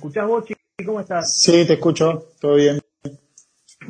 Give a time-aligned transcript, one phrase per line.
[0.00, 0.84] escuchás vos, Chiqui?
[0.86, 1.34] ¿Cómo estás?
[1.34, 2.80] Sí, te escucho, todo bien.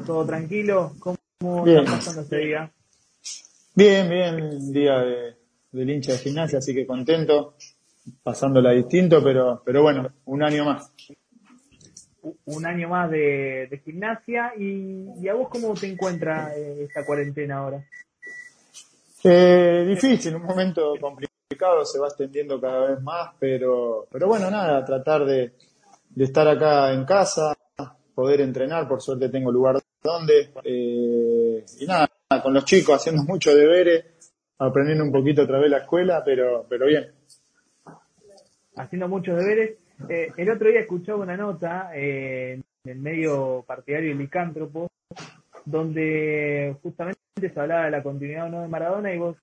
[0.04, 0.92] ¿Todo tranquilo?
[0.98, 1.78] ¿Cómo Bien.
[1.78, 2.72] estás pasando este día?
[3.76, 5.36] Bien, bien, día de,
[5.70, 7.54] del hincha de gimnasia, así que contento,
[8.24, 10.90] pasándola distinto, pero, pero bueno, un año más.
[12.46, 17.06] Un año más de, de gimnasia y, y a vos cómo te encuentra eh, esta
[17.06, 17.84] cuarentena ahora?
[19.22, 24.84] Eh, difícil, un momento complicado, se va extendiendo cada vez más, pero, pero bueno, nada,
[24.84, 25.52] tratar de,
[26.10, 27.56] de estar acá en casa,
[28.14, 32.08] poder entrenar, por suerte tengo lugar donde, eh, y nada,
[32.42, 34.04] con los chicos haciendo mucho deberes,
[34.58, 37.12] aprendiendo un poquito otra vez la escuela, pero, pero bien.
[38.76, 39.78] Haciendo muchos deberes.
[40.08, 44.88] Eh, el otro día escuchaba una nota eh, en el medio partidario y licántropo
[45.66, 49.36] donde justamente se hablaba de la continuidad o no de Maradona y vos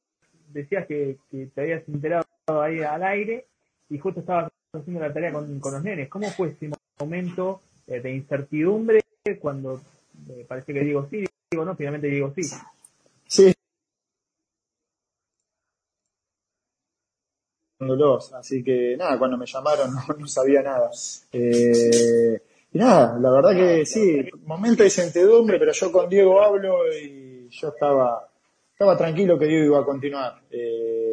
[0.49, 3.45] decías que, que te habías enterado ahí al aire
[3.89, 6.09] y justo estabas haciendo la tarea con, con los nenes.
[6.09, 9.01] ¿Cómo fue ese momento eh, de incertidumbre
[9.39, 9.81] cuando
[10.29, 12.43] eh, parece que digo sí, digo no, finalmente digo sí?
[13.27, 13.53] Sí.
[18.33, 20.89] Así que nada, cuando me llamaron no, no sabía nada.
[21.31, 22.41] Eh,
[22.73, 27.47] y nada, la verdad que sí, momento de incertidumbre, pero yo con Diego hablo y
[27.49, 28.27] yo estaba,
[28.71, 30.41] estaba tranquilo que Diego iba a continuar.
[30.49, 31.06] Eh,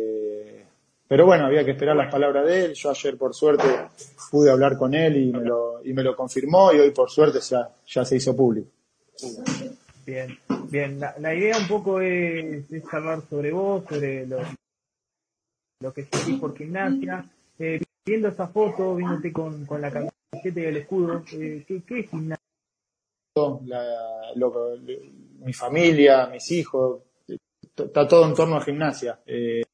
[1.06, 2.74] pero bueno, había que esperar las palabras de él.
[2.74, 3.64] Yo ayer por suerte
[4.30, 7.40] pude hablar con él y me lo, y me lo confirmó y hoy por suerte
[7.40, 8.68] ya, ya se hizo público.
[10.06, 10.38] Bien,
[10.70, 11.00] bien.
[11.00, 14.38] La, la idea un poco es, es hablar sobre vos, sobre lo,
[15.80, 17.24] lo que sentís por gimnasia.
[17.58, 22.00] Eh, viendo esa foto, viéndote con, con la camiseta y el escudo, eh, ¿qué, ¿qué
[22.00, 22.40] es gimnasia?
[23.66, 24.76] la- lo-
[25.40, 29.20] mi familia, mis hijos, t- está todo en torno a gimnasia.
[29.26, 29.64] Eh, eh,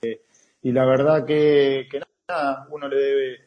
[0.00, 1.88] y la verdad que,
[2.28, 3.40] nada, uno le debe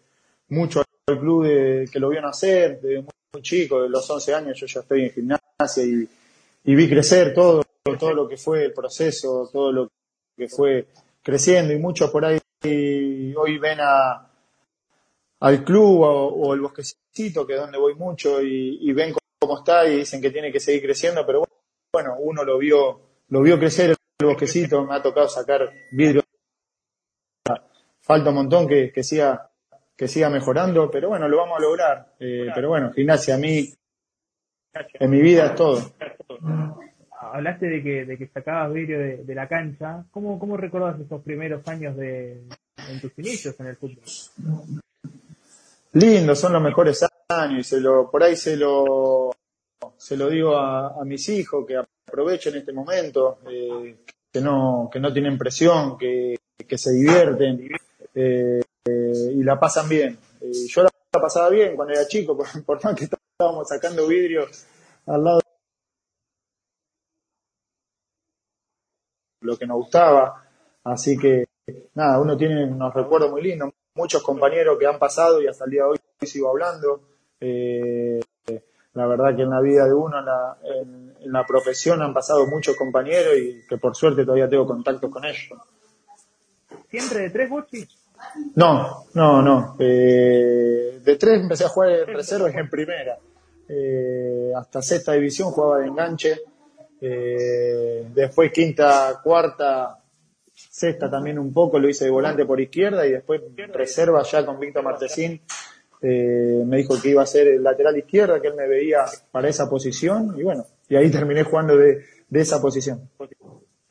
[0.49, 4.59] mucho al club de, que lo vio nacer, desde muy, chico, de los 11 años
[4.59, 7.63] yo ya estoy en gimnasia y, vi crecer todo,
[7.97, 9.90] todo lo que fue el proceso, todo lo
[10.38, 10.88] que fue
[11.23, 14.29] creciendo y muchos por ahí hoy ven a,
[15.40, 19.88] al club o, el bosquecito, que es donde voy mucho, y, y ven cómo está
[19.88, 21.44] y dicen que tiene que seguir creciendo, pero
[21.94, 26.21] bueno, uno lo vio, lo vio crecer el bosquecito, me ha tocado sacar vidrio,
[28.01, 29.50] falta un montón que, que siga,
[29.95, 32.13] que siga mejorando, pero bueno, lo vamos a lograr.
[32.19, 33.73] Eh, pero bueno, gimnasia a mí,
[34.73, 35.94] en mi vida es todo.
[37.34, 40.03] Hablaste de que, de que sacabas vidrio de, de la cancha.
[40.11, 42.44] ¿Cómo, ¿Cómo recordás esos primeros años de,
[42.90, 44.03] en tus inicios en el fútbol?
[45.94, 49.31] Lindo, son los mejores años y se lo, por ahí se lo,
[49.97, 53.97] se lo digo a, a mis hijos que aprovechen este momento, eh,
[54.31, 57.69] que no, que no tienen presión, que, que se divierten
[58.13, 60.17] eh, y la pasan bien.
[60.69, 64.47] Yo la, pasaba bien cuando era chico, por, más que estábamos sacando vidrio
[65.05, 65.41] al lado
[69.41, 70.44] lo que nos gustaba,
[70.83, 71.45] así que
[71.95, 75.72] nada, uno tiene unos recuerdos muy lindos, muchos compañeros que han pasado y hasta el
[75.72, 77.01] día de hoy sigo hablando.
[77.39, 78.19] Eh,
[78.93, 82.45] la verdad que en la vida de uno, en la, en, la profesión han pasado
[82.45, 85.59] muchos compañeros y que por suerte todavía tengo contacto con ellos.
[86.89, 88.00] ¿Siempre de tres bochis?
[88.56, 89.76] No, no, no.
[89.80, 93.18] Eh, de tres empecé a jugar en reserva y en primera.
[93.68, 96.40] Eh, hasta sexta división jugaba de enganche.
[97.00, 99.98] Eh, después quinta, cuarta,
[100.54, 103.42] sexta también un poco, lo hice de volante por izquierda y después
[103.74, 105.42] reserva ya con Víctor Martesín.
[106.02, 109.50] Eh, me dijo que iba a ser el lateral izquierda, que él me veía para
[109.50, 113.09] esa posición y bueno, y ahí terminé jugando de, de esa posición.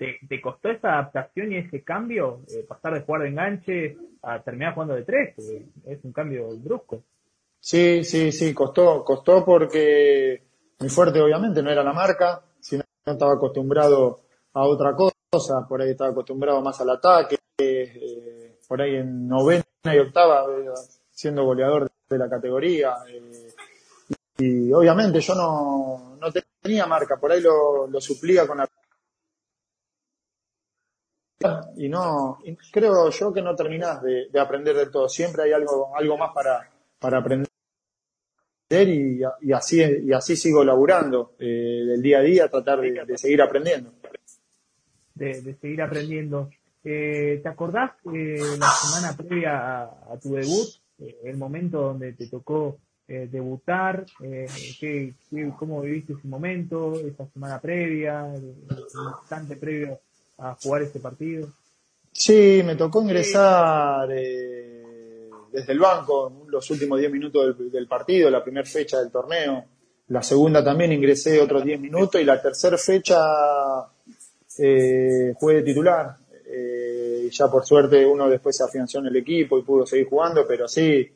[0.00, 2.40] ¿Te, costó esa adaptación y ese cambio?
[2.48, 5.34] eh, pasar de jugar de enganche a terminar jugando de tres.
[5.36, 7.02] es un cambio brusco.
[7.60, 10.42] Sí, sí, sí, costó, costó porque
[10.78, 14.20] mi fuerte obviamente no era la marca, sino estaba acostumbrado
[14.54, 19.64] a otra cosa, por ahí estaba acostumbrado más al ataque, eh, por ahí en novena
[19.84, 20.70] y octava eh,
[21.10, 22.94] siendo goleador de la categoría.
[24.38, 26.32] y obviamente yo no, no
[26.62, 28.66] tenía marca, por ahí lo, lo suplía con la
[31.76, 32.38] y no
[32.70, 36.32] creo yo que no terminás de, de aprender del todo siempre hay algo algo más
[36.34, 37.48] para para aprender
[38.70, 39.22] y,
[39.52, 43.92] así y así sigo laburando eh, del día a día tratar de, seguir aprendiendo
[45.14, 46.50] de, de seguir aprendiendo.
[46.82, 52.26] Eh, ¿Te acordás eh, la semana previa a, tu debut, eh, el momento donde te
[52.28, 54.06] tocó eh, debutar?
[54.18, 58.54] ¿qué, qué, ¿Cómo viviste ese momento, esa semana previa, el
[59.20, 60.00] instante previo
[60.40, 61.48] a jugar ese partido?
[62.12, 68.42] Sí, me tocó ingresar eh, desde el banco los últimos 10 minutos del, partido, la
[68.42, 69.64] primera fecha del torneo.
[70.08, 73.16] La segunda también ingresé otros 10 minutos y la tercera fecha
[74.58, 76.16] eh, jugué de titular.
[76.46, 80.44] Eh, ya por suerte uno después se afianzó en el equipo y pudo seguir jugando,
[80.48, 81.08] pero sí,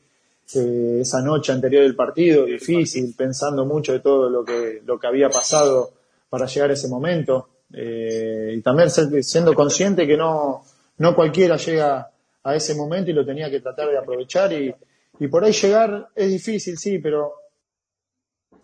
[0.54, 5.06] eh, esa noche anterior del partido, difícil, pensando mucho de todo lo que, lo que
[5.06, 5.90] había pasado
[6.28, 7.48] para llegar a ese momento.
[7.76, 10.64] Eh, y también siendo consciente que no,
[10.98, 12.10] no cualquiera llega
[12.42, 14.74] a ese momento y lo tenía que tratar de aprovechar y,
[15.18, 17.34] y por ahí llegar es difícil, sí, pero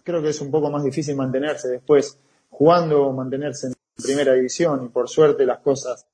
[0.05, 2.19] creo que es un poco más difícil mantenerse después
[2.51, 6.07] jugando o mantenerse en primera división y por suerte las cosas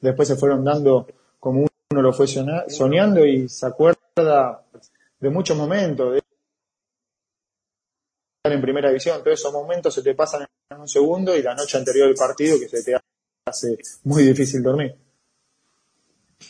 [0.00, 1.06] después se fueron dando
[1.38, 4.62] como uno lo fue soñando y se acuerda
[5.18, 6.18] de muchos momentos de
[8.38, 10.46] estar en primera división, todos esos momentos se te pasan
[10.78, 12.96] un segundo y la noche anterior del partido que se te
[13.44, 14.94] hace muy difícil dormir.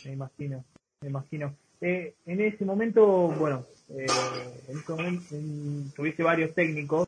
[0.05, 0.63] Me imagino,
[1.01, 1.55] me imagino.
[1.81, 4.05] Eh, en ese momento, bueno, eh,
[4.67, 5.35] en ese momento
[5.95, 7.07] tuviste varios técnicos,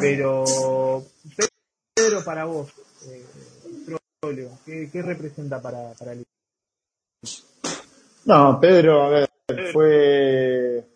[0.00, 0.44] pero
[1.94, 2.70] Pedro para vos,
[3.06, 3.24] eh,
[4.66, 6.24] ¿qué, ¿qué, representa para, para el
[8.26, 9.28] No, Pedro, a ver,
[9.72, 10.86] fue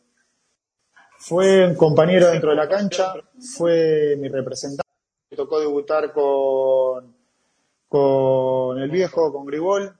[1.19, 3.15] fue un compañero dentro de la cancha,
[3.57, 4.86] fue mi representante.
[5.37, 7.15] Tocó debutar con,
[7.89, 9.95] con el viejo, con Grigol,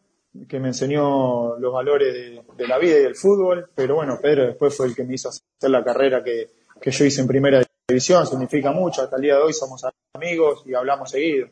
[0.49, 3.71] que me enseñó los valores de, la vida y del fútbol.
[3.75, 6.51] Pero bueno, Pedro después fue el que me hizo hacer la carrera que,
[6.81, 8.27] que yo hice en primera división.
[8.27, 9.03] Significa mucho.
[9.03, 9.83] Hasta el día de hoy somos
[10.15, 11.49] amigos y hablamos seguido.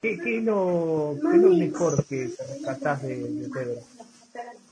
[0.00, 3.80] ¿Qué, qué, es, lo, qué es lo mejor que rescatás de, de Pedro?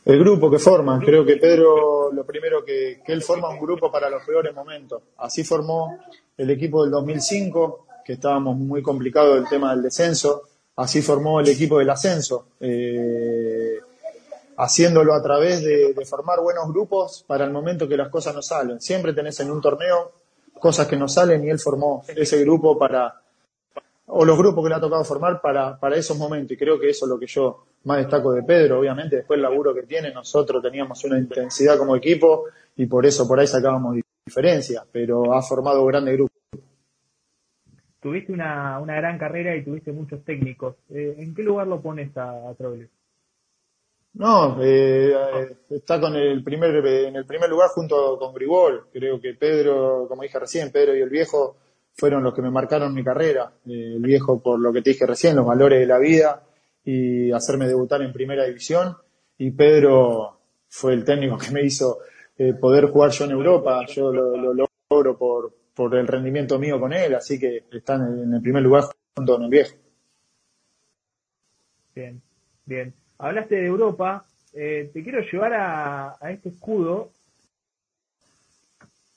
[0.06, 4.08] El grupo que forman, creo que Pedro, lo primero que, él forma un grupo para
[4.08, 5.02] los peores momentos.
[5.16, 5.98] Así formó
[6.36, 10.42] el equipo del 2005, que estábamos muy complicados del tema del descenso.
[10.76, 13.80] Así formó el equipo del ascenso, eh,
[14.58, 18.42] haciéndolo a través de, de, formar buenos grupos para el momento que las cosas no
[18.42, 18.80] salen.
[18.80, 20.12] Siempre tenés en un torneo
[20.60, 23.22] cosas que no salen y él formó ese grupo para,
[24.06, 26.52] o los grupos que le ha tocado formar para, para esos momentos.
[26.52, 28.80] Y creo que eso es lo que yo más destaco de Pedro.
[28.80, 32.44] Obviamente, después el laburo que tiene, nosotros teníamos una intensidad como equipo
[32.76, 33.96] y por eso por ahí sacábamos
[34.26, 36.36] diferencias, pero ha formado grandes grupos.
[38.00, 40.76] Tuviste una, una gran carrera y tuviste muchos técnicos.
[40.90, 42.54] Eh, ¿En qué lugar lo pones a, a
[44.14, 48.86] No, eh, está con el primer, en el primer lugar junto con Grigol.
[48.92, 51.56] Creo que Pedro, como dije recién, Pedro y el viejo
[51.94, 53.52] fueron los que me marcaron mi carrera.
[53.66, 56.45] Eh, el viejo, por lo que te dije recién, los valores de la vida
[56.86, 58.96] y hacerme debutar en primera división.
[59.36, 61.98] Y Pedro fue el técnico que me hizo
[62.38, 63.84] eh, poder jugar yo en Europa.
[63.86, 68.40] Yo lo, logro por, por el rendimiento mío con él, así que están en el
[68.40, 68.84] primer lugar
[69.14, 69.76] junto con el viejo.
[71.94, 72.22] Bien,
[72.64, 72.94] bien.
[73.18, 74.24] Hablaste de Europa.
[74.54, 77.10] Eh, te quiero llevar a, a este escudo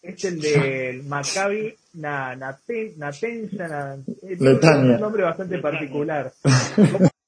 [0.01, 6.31] es el del Maccabi na, Natensa, es un nombre bastante particular.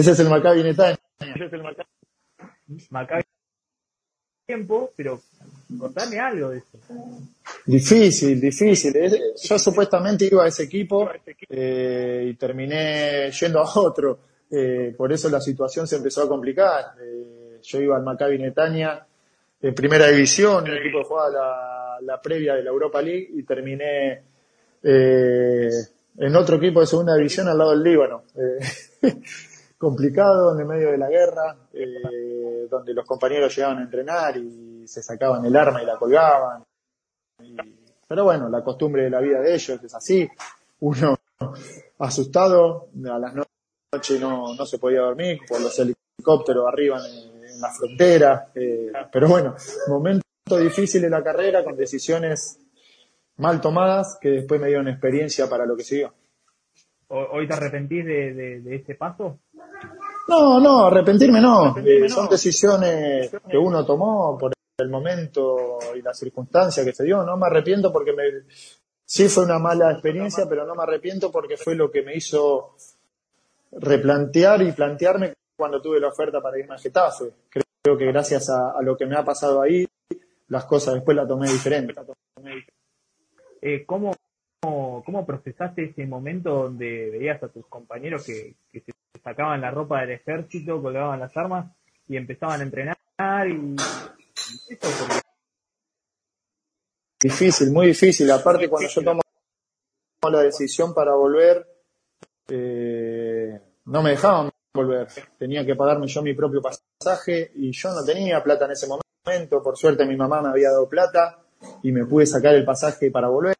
[0.00, 0.98] Ese es el Maccabi Netanya.
[1.18, 1.62] Ese es el
[2.88, 3.22] Maccabi.
[4.46, 5.20] tiempo, pero
[5.78, 6.78] contame algo de eso.
[7.66, 8.94] Difícil, difícil.
[9.42, 11.10] Yo supuestamente iba a ese equipo
[11.50, 14.20] eh, y terminé yendo a otro.
[14.50, 16.94] Eh, por eso la situación se empezó a complicar.
[16.98, 19.06] Eh, yo iba al Maccabi Netanya
[19.60, 24.22] en primera división, el equipo jugaba la, la previa de la Europa League y terminé
[24.82, 28.22] en otro equipo de segunda división al lado del Líbano.
[29.80, 34.86] Complicado, en el medio de la guerra, eh, donde los compañeros llegaban a entrenar y
[34.86, 36.62] se sacaban el arma y la colgaban.
[38.06, 40.28] pero bueno, la costumbre de la vida de ellos es así.
[40.80, 41.16] Uno
[41.98, 47.70] asustado, a las noches no, no se podía dormir por los helicópteros arriba en la
[47.72, 48.52] frontera.
[48.54, 49.54] Eh, pero bueno,
[49.88, 50.22] momento
[50.58, 52.60] difícil en la carrera con decisiones
[53.38, 56.12] mal tomadas que después me dieron experiencia para lo que siguió.
[57.12, 59.40] ¿Hoy te arrepentís de, de, este paso?
[60.30, 61.76] No, no, arrepentirme no.
[61.78, 67.24] Eh, son decisiones que uno tomó por el momento y la circunstancia que se dio.
[67.24, 68.22] No me arrepiento porque me,
[69.04, 72.76] sí fue una mala experiencia, pero no me arrepiento porque fue lo que me hizo
[73.72, 77.32] replantear y plantearme cuando tuve la oferta para irme a Getafe.
[77.82, 79.84] Creo que gracias a, lo que me ha pasado ahí,
[80.46, 81.92] las cosas después las tomé diferente.
[83.62, 84.14] Eh, ¿cómo,
[84.60, 90.12] cómo, procesaste ese momento donde veías a tus compañeros que, se sacaban la ropa del
[90.12, 91.66] ejército, colgaban las armas
[92.08, 92.96] y empezaban a entrenar?
[93.48, 93.76] Y,
[97.22, 98.30] Difícil, muy difícil.
[98.30, 99.20] Aparte, cuando yo tomo
[100.30, 101.66] la decisión para volver,
[102.48, 105.08] eh, no me dejaban volver.
[105.38, 109.62] Tenía que pagarme yo mi propio pasaje y yo no tenía plata en ese momento.
[109.62, 111.40] Por suerte mi mamá me había dado plata
[111.82, 113.54] y me pude sacar el pasaje para volver.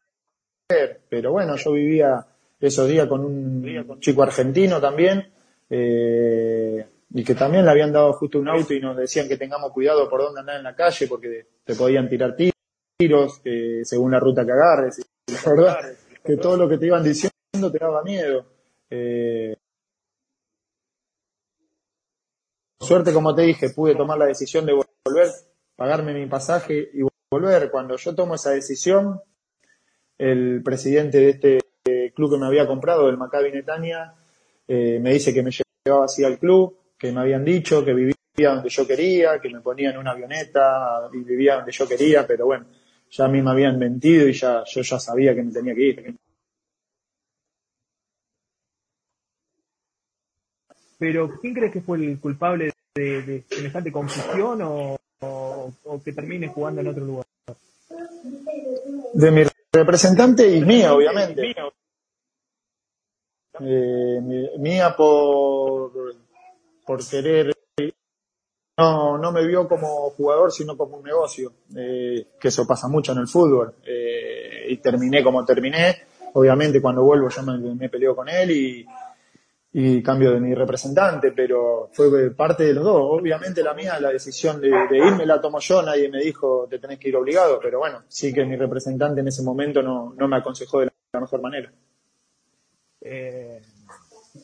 [1.07, 2.25] Pero bueno, yo vivía
[2.59, 5.31] esos días con un chico argentino también
[5.73, 9.71] eh, y que también le habían dado justo un auto y nos decían que tengamos
[9.71, 13.41] cuidado por dónde andar en la calle porque te podían tirar tiros
[13.83, 14.99] según la ruta que agarres.
[14.99, 15.77] Y la verdad
[16.23, 18.45] que todo lo que te iban diciendo te daba miedo.
[18.89, 19.55] Eh,
[22.79, 25.29] suerte, como te dije, pude tomar la decisión de volver,
[25.77, 27.01] pagarme mi pasaje y
[27.31, 27.71] volver.
[27.71, 29.21] Cuando yo tomo esa decisión,
[30.17, 34.15] el presidente de este club que me había comprado, el Maccabi Netanya,
[34.73, 38.15] eh, me dice que me llevaba así al club, que me habían dicho que vivía
[38.37, 42.45] donde yo quería, que me ponía en una avioneta y vivía donde yo quería, pero
[42.45, 42.67] bueno,
[43.09, 45.81] ya a mí me habían mentido y ya yo ya sabía que me tenía que
[45.81, 46.15] ir.
[50.99, 55.73] Pero, ¿quién crees que fue el culpable de, semejante confusión o,
[56.05, 57.25] que termine jugando en otro lugar?
[59.15, 61.53] De mi representante y mía, obviamente.
[63.59, 64.19] Eh,
[64.57, 65.91] mía por,
[66.85, 67.53] por querer
[68.77, 73.11] no, no me vio como jugador, sino como un negocio, eh, que eso pasa mucho
[73.11, 73.75] en el fútbol.
[73.85, 76.03] Eh, y terminé como terminé.
[76.33, 78.85] Obviamente cuando vuelvo yo me, peleo con él y,
[79.73, 83.19] y cambio de mi representante, pero fue parte de los dos.
[83.19, 86.97] Obviamente la mía, la decisión de, irme la tomo yo, nadie me dijo te tenés
[86.97, 90.37] que ir obligado, pero bueno, sí que mi representante en ese momento no, no me
[90.37, 91.71] aconsejó de la, mejor manera.
[93.01, 93.61] Eh,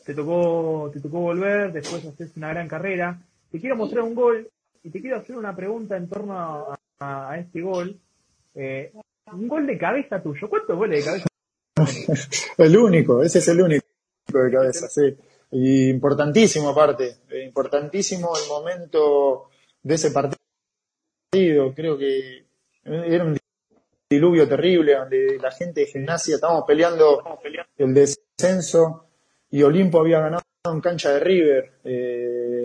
[0.04, 3.18] te tocó, te tocó volver, después haces una gran carrera.
[3.50, 4.48] Te quiero mostrar un gol
[4.82, 7.96] y te quiero hacer una pregunta en torno a, este gol.
[8.54, 8.92] Eh,
[9.32, 10.48] un gol de cabeza tuyo.
[10.48, 11.28] ¿Cuántos goles de cabeza?
[12.58, 13.86] el único, ese es el único
[14.26, 15.16] de cabeza, sí.
[15.52, 19.50] Y importantísimo aparte, eh, importantísimo el momento
[19.82, 21.72] de ese partido.
[21.74, 22.44] Creo que
[22.84, 23.38] era un
[24.10, 27.22] diluvio terrible donde la gente de gimnasia estábamos peleando
[27.76, 27.94] el
[28.38, 29.06] descenso
[29.50, 32.62] y Olimpo había ganado en cancha de River eh,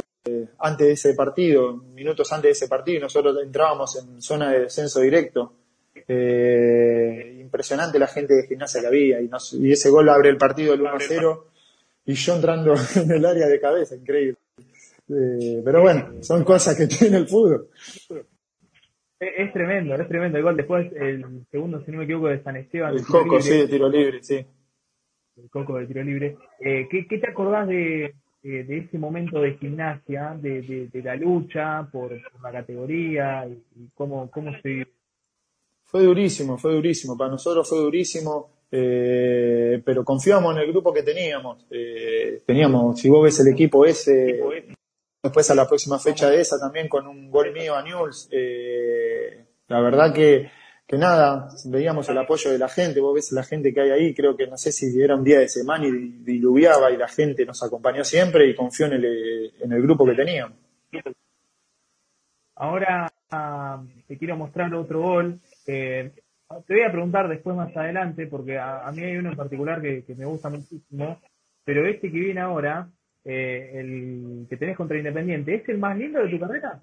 [0.59, 4.61] antes de ese partido, minutos antes de ese partido, y nosotros entrábamos en zona de
[4.61, 5.53] descenso directo.
[6.07, 10.73] Eh, impresionante la gente de gimnasia que había y, y ese gol abre el partido
[10.73, 11.43] del 1-0
[12.05, 14.37] y yo entrando en el área de cabeza, increíble.
[15.09, 17.69] Eh, pero bueno, son cosas que tiene el fútbol.
[19.19, 20.57] Es, tremendo, es tremendo el gol.
[20.57, 22.93] Después, el segundo, si no me equivoco, de San Esteban.
[22.93, 24.45] El Coco, sí, de tiro libre, sí.
[25.35, 26.37] El Coco de tiro libre.
[26.59, 28.13] Eh, ¿qué, te acordás de,
[28.43, 32.11] de ese momento de gimnasia, de, de, la lucha por,
[32.41, 34.87] la categoría y, y, cómo, cómo se
[35.83, 37.17] Fue durísimo, fue durísimo.
[37.17, 38.53] Para nosotros fue durísimo.
[38.75, 41.63] Eh, pero confiamos en el grupo que teníamos.
[41.69, 44.41] Eh, teníamos, si vos ves el equipo ese,
[45.21, 49.45] después a la próxima fecha de esa también con un gol mío a Newell's, eh,
[49.67, 50.49] la verdad que,
[50.85, 54.13] que nada, veíamos el apoyo de la gente, vos ves la gente que hay ahí,
[54.13, 57.45] creo que no sé si era un día de semana y diluviaba y la gente
[57.45, 60.57] nos acompañó siempre y confió en el, en el grupo que teníamos.
[62.55, 65.39] Ahora ah, te quiero mostrar otro gol.
[65.65, 66.11] Eh,
[66.67, 70.03] te voy a preguntar después más adelante, porque a, mí hay uno en particular que,
[70.15, 71.19] me gusta muchísimo,
[71.63, 72.89] pero este que viene ahora,
[73.23, 76.81] eh, el que tenés contra Independiente, ¿es el más lindo de tu carrera?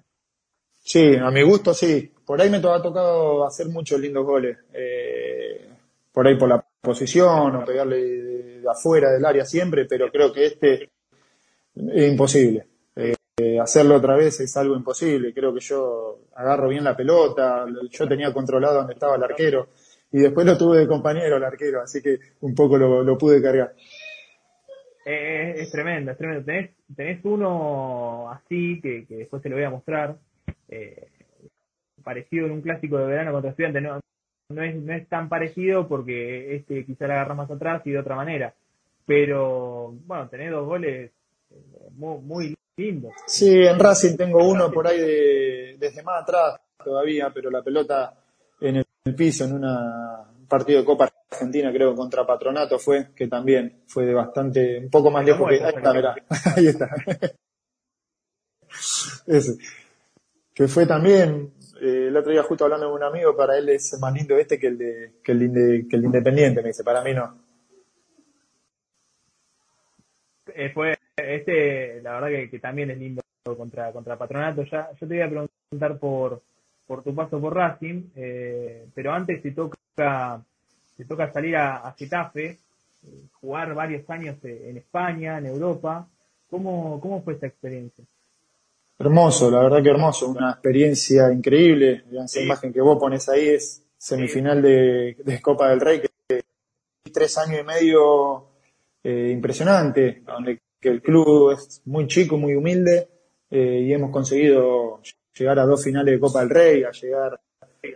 [0.83, 2.11] Sí, a mi gusto sí.
[2.25, 4.57] Por ahí me ha tocado hacer muchos lindos goles.
[4.73, 5.69] Eh,
[6.11, 10.45] por ahí por la posición o pegarle de, afuera del área siempre, pero creo que
[10.45, 10.89] este
[11.75, 12.65] es imposible.
[12.95, 15.33] Eh, hacerlo otra vez es algo imposible.
[15.33, 19.69] Creo que yo agarro bien la pelota, yo tenía controlado donde estaba el arquero
[20.11, 23.73] y después lo tuve de compañero el arquero, así que un poco lo, pude cargar.
[25.05, 26.43] Eh, es tremendo, es tremendo.
[26.43, 30.17] Tenés, tenés uno así que, después te lo voy a mostrar,
[30.71, 31.07] eh,
[32.03, 33.83] parecido en un clásico de verano contra estudiantes.
[33.83, 33.99] No,
[34.49, 37.99] no, es, no es tan parecido porque este quizá la agarra más atrás y de
[37.99, 38.53] otra manera.
[39.05, 41.11] Pero bueno, tenés dos goles
[41.95, 42.55] muy, muy
[43.27, 48.17] Sí, en Racing tengo uno por ahí de, desde más atrás todavía, pero la pelota
[48.59, 53.83] en el, piso, en un partido de Copa Argentina, creo, contra Patronato fue, que también
[53.87, 55.55] fue de bastante, un poco más lejos que.
[55.63, 56.15] Ahí está, verá.
[56.55, 56.89] Ahí está.
[59.27, 59.57] Ese.
[60.61, 63.97] Que fue también, eh, el otro día justo hablando con un amigo, para él es
[63.99, 67.15] más lindo este que el de, que el, que el Independiente, me dice, para mí
[67.15, 67.35] no.
[70.53, 74.63] Eh, fue este, la verdad que, también es lindo contra, contra Patronato.
[74.65, 76.43] Ya, yo te voy a preguntar por,
[76.85, 80.43] por tu paso por Racing, eh, pero antes te toca,
[80.95, 82.57] te toca salir a, a Getafe, eh,
[83.31, 86.07] jugar varios años en España, en Europa.
[86.51, 88.05] ¿Cómo, cómo fue esa experiencia?
[89.01, 92.03] Hermoso, la verdad que hermoso, una experiencia increíble.
[92.23, 96.43] Esa imagen que vos pones ahí es semifinal de, de Copa del Rey, que
[97.11, 98.45] tres años y medio
[99.03, 103.07] eh, impresionante, donde que el club es muy chico, muy humilde,
[103.49, 105.01] eh, y hemos conseguido
[105.33, 107.39] llegar a dos finales de Copa del Rey, a llegar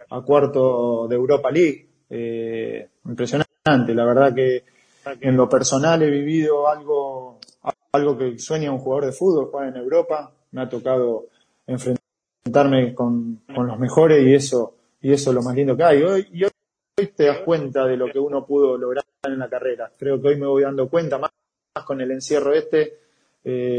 [0.10, 1.88] a cuarto de Europa League.
[2.10, 4.64] Eh, impresionante, la verdad que
[5.22, 7.38] en lo personal he vivido algo,
[7.92, 10.32] algo que sueña un jugador de fútbol, jugar en Europa.
[10.52, 11.28] Me ha tocado
[11.68, 16.04] enfrentarme con, con los mejores y eso, y eso es lo más lindo que hay.
[16.04, 16.52] Hoy, y hoy
[17.16, 19.92] te das cuenta de lo que uno pudo lograr en la carrera.
[19.98, 21.32] Creo que hoy me voy dando cuenta, más,
[21.86, 23.00] con el encierro este,
[23.44, 23.78] eh,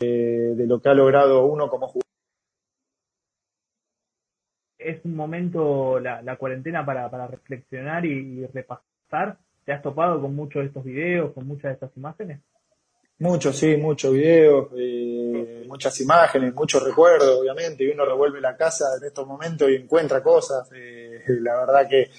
[0.00, 2.04] eh, de lo que ha logrado uno como jugador.
[4.78, 9.38] Es un momento, la, cuarentena, para, para reflexionar y repasar.
[9.64, 12.40] ¿Te has topado con muchos de estos videos, con muchas de estas imágenes?
[13.20, 18.84] Muchos, sí, muchos videos, eh, muchas imágenes, muchos recuerdos, obviamente, y uno revuelve la casa
[19.00, 20.70] en estos momentos y encuentra cosas.
[20.72, 22.10] Eh, la verdad que,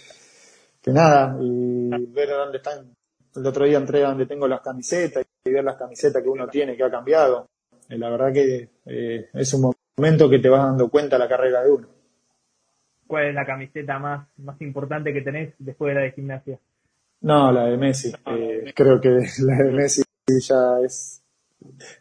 [0.81, 2.93] que nada, y ver dónde están.
[3.33, 6.47] El otro día entré a donde tengo las camisetas y ver las camisetas que uno
[6.47, 7.47] tiene que ha cambiado.
[7.87, 11.29] Eh, la verdad que eh, es un momento que te vas dando cuenta de la
[11.29, 11.87] carrera de uno.
[13.07, 16.59] ¿Cuál es la camiseta más, más importante que tenés después de la de gimnasia?
[17.21, 18.11] No, la de Messi.
[18.25, 20.03] Eh, creo que la de Messi
[20.39, 21.21] ya es...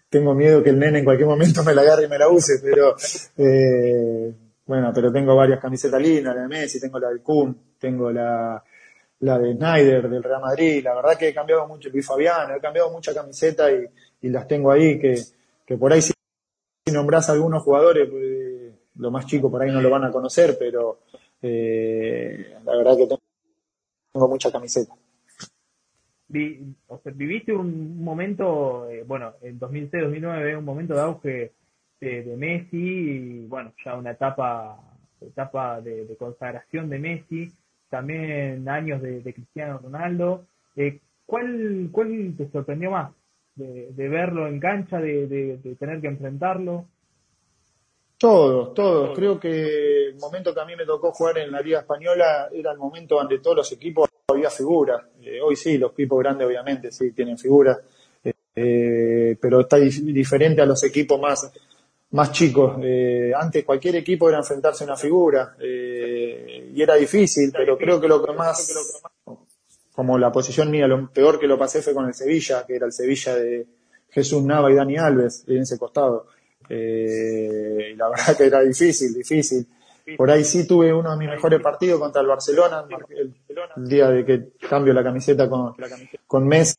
[0.08, 2.60] Tengo miedo que el nene en cualquier momento me la agarre y me la use,
[2.62, 2.94] pero
[3.36, 4.32] eh,
[4.66, 8.62] bueno, pero tengo varias camisetas lindas, la de Messi, tengo la del Kun, tengo la,
[9.20, 12.60] la de Snyder del Real Madrid, la verdad que he cambiado mucho, Luis Fabiano, he
[12.60, 13.84] cambiado mucha camiseta y,
[14.22, 15.16] y las tengo ahí, que,
[15.66, 16.12] que por ahí si,
[16.92, 20.56] nombras a algunos jugadores, pues, lo más chico por ahí no lo van a conocer,
[20.58, 21.00] pero
[21.42, 23.20] eh, la verdad que tengo,
[24.12, 24.94] tengo mucha camiseta
[26.28, 31.52] vi, o sea, viviste un momento, eh, bueno, en 2006-2009, un momento de auge
[32.00, 34.78] de, de, Messi y, bueno, ya una etapa,
[35.20, 37.52] etapa de, de consagración de Messi,
[37.88, 40.44] también años de, de Cristiano Ronaldo.
[40.76, 43.12] Eh, ¿cuál, ¿Cuál te sorprendió más?
[43.56, 46.86] De, de verlo en cancha, de, de tener que enfrentarlo.
[48.18, 49.16] Todos, todos.
[49.16, 52.72] Creo que el momento que a mí me tocó jugar en la Liga Española era
[52.72, 55.02] el momento donde todos los equipos había figuras.
[55.22, 57.78] Eh, hoy sí, los equipos grandes obviamente sí tienen figuras,
[58.54, 61.50] eh, pero está diferente a los equipos más,
[62.10, 62.78] más chicos.
[62.82, 67.98] Eh, antes cualquier equipo era enfrentarse a una figura eh, y era difícil, pero creo
[67.98, 69.14] que lo que más,
[69.92, 72.84] como la posición mía, lo peor que lo pasé fue con el Sevilla, que era
[72.84, 73.66] el Sevilla de
[74.10, 76.26] Jesús Nava y Dani Alves en ese costado.
[76.68, 79.66] Eh, y la verdad que era difícil, difícil.
[80.16, 83.34] Por ahí sí tuve uno de mis mejores partidos contra el Barcelona, el,
[83.76, 85.74] el día de que cambio la camiseta con,
[86.26, 86.76] con Messi,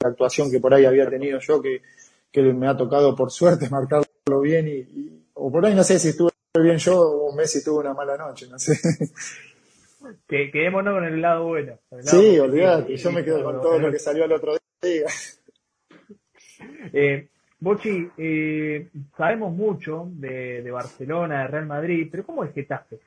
[0.00, 1.82] la actuación que por ahí había tenido yo, que,
[2.30, 5.98] que me ha tocado por suerte marcarlo bien, y, y, o por ahí no sé
[5.98, 8.78] si estuve bien yo o Messi tuvo una mala noche, no sé.
[10.26, 11.78] Que, quedémonos con el lado bueno.
[11.92, 15.06] El lado sí, olvídate, yo me quedo con todo lo que salió el otro día.
[16.92, 17.28] Eh,
[17.62, 22.98] Bochi, eh, sabemos mucho de, Barcelona, de Real Madrid, pero ¿cómo es Getafe?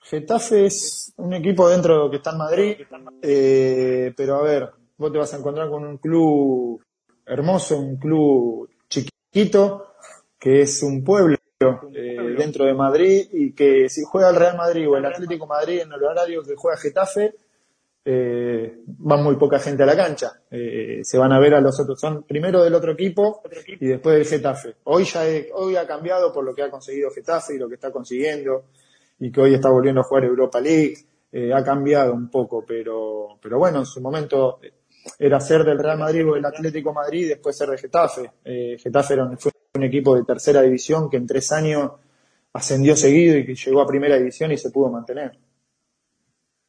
[0.00, 2.76] Getafe es un equipo dentro que está en Madrid,
[3.22, 6.82] eh, pero a ver, vos te vas a encontrar con un club
[7.24, 9.94] hermoso, un club chiquito,
[10.36, 14.88] que es un pueblo eh, dentro de Madrid y que si juega el Real Madrid
[14.88, 17.36] o el Atlético Madrid en el horario que juega Getafe,
[18.04, 20.40] eh, va muy poca gente a la cancha.
[20.50, 23.42] Eh, se van a ver a los otros, son primero del otro equipo
[23.80, 24.76] y después del Getafe.
[24.84, 25.22] Hoy ya
[25.54, 28.66] hoy ha cambiado por lo que ha conseguido Getafe y lo que está consiguiendo
[29.18, 30.96] y que hoy está volviendo a jugar Europa League.
[31.32, 34.60] Eh, ha cambiado un poco, pero, pero bueno, en su momento
[35.18, 38.30] era ser del Real Madrid o del Atlético Madrid y después ser de Getafe.
[38.44, 41.92] Eh, Getafe era un, fue un equipo de tercera división que en tres años
[42.52, 45.36] ascendió seguido y que llegó a primera división y se pudo mantener.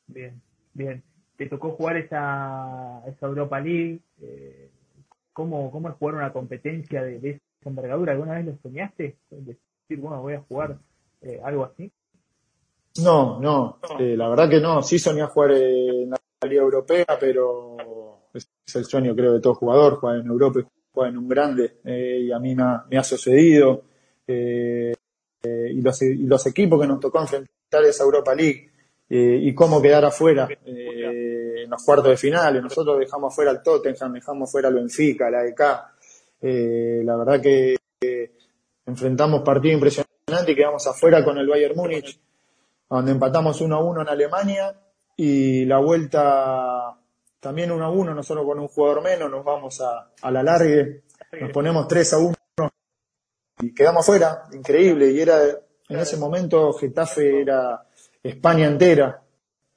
[0.07, 0.41] Bien,
[0.73, 1.03] bien
[1.37, 3.99] te tocó jugar esa, esa Europa League.
[4.21, 4.69] Eh,
[5.33, 8.13] ¿cómo, ¿Cómo es jugar una competencia de, esa envergadura?
[8.13, 9.17] ¿Alguna vez lo soñaste?
[9.29, 10.77] Decir, bueno, voy a jugar
[11.21, 11.91] eh, algo así.
[13.03, 14.81] No, no, eh, la verdad que no.
[14.81, 16.17] Sí soñé jugar en la
[16.47, 17.75] Liga Europea, pero
[18.33, 21.27] es, es el sueño creo de todo jugador, jugar en Europa y jugar en un
[21.27, 21.77] grande.
[21.83, 23.83] Y a mí me ha, me ha sucedido.
[24.27, 28.71] Y, los, y los equipos que nos tocó enfrentar esa Europa League
[29.09, 30.47] y cómo quedar afuera
[31.65, 32.63] en los cuartos de finales.
[32.63, 35.61] Nosotros dejamos afuera al Tottenham, dejamos fuera al Benfica, la EK.
[36.41, 37.75] Eh, la verdad que
[38.85, 42.19] enfrentamos partido impresionante y quedamos afuera con el Bayern Múnich,
[42.89, 44.79] donde empatamos 1 a 1 en Alemania
[45.17, 46.95] y la vuelta
[47.39, 51.03] también uno a uno, nosotros con un jugador menos nos vamos a, a la largue,
[51.39, 52.35] nos ponemos 3 a 1
[53.59, 55.41] y quedamos afuera, increíble, y era
[55.87, 57.85] en ese momento Getafe era
[58.21, 59.21] España entera,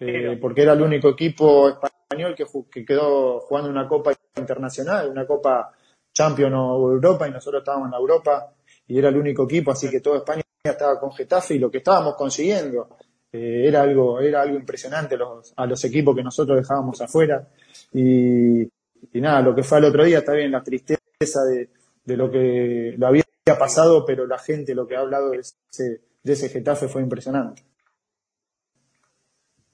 [0.00, 5.26] eh, porque era el único equipo español que, que quedó jugando una copa internacional, una
[5.26, 5.72] copa
[6.12, 8.52] Champions o Europa, y nosotros estábamos en la Europa,
[8.86, 11.78] y era el único equipo, así que toda España estaba con Getafe, y lo que
[11.78, 12.96] estábamos consiguiendo
[13.30, 17.48] eh, era algo era algo impresionante los, a los equipos que nosotros dejábamos afuera,
[17.92, 21.68] y, y nada, lo que fue el otro día, está bien la tristeza de,
[22.04, 23.24] de lo que lo había
[23.58, 27.62] pasado, pero la gente lo que ha hablado de ese, de ese Getafe fue impresionante.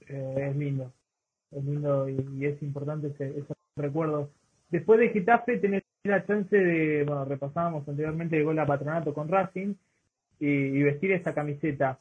[0.09, 0.93] Eh, es lindo,
[1.51, 4.31] es lindo y, es importante ese, ese, recuerdo.
[4.71, 9.29] Después de Getafe tenés la chance de, bueno, repasábamos anteriormente el gol a Patronato con
[9.29, 9.75] Racing
[10.39, 11.99] y, vestir esa camiseta.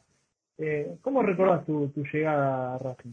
[0.58, 3.12] Eh, ¿Cómo recordás tu, llegada a Racing?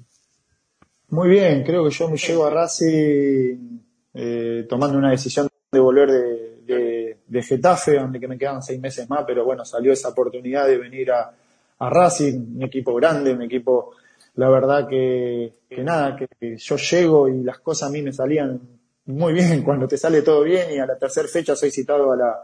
[1.10, 3.78] Muy bien, creo que yo me llego a Racing
[4.14, 9.24] eh, tomando una decisión de volver de, Getafe, donde que me quedan seis meses más,
[9.26, 11.32] pero bueno, salió esa oportunidad de venir a,
[11.78, 13.92] a Racing, un equipo grande, un equipo
[14.40, 18.58] la verdad que, que nada, que, yo llego y las cosas a mí me salían
[19.04, 22.16] muy bien cuando te sale todo bien y a la tercera fecha soy citado a
[22.16, 22.40] la,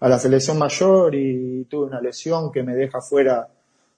[0.00, 3.46] a la selección mayor y tuve una lesión que me deja fuera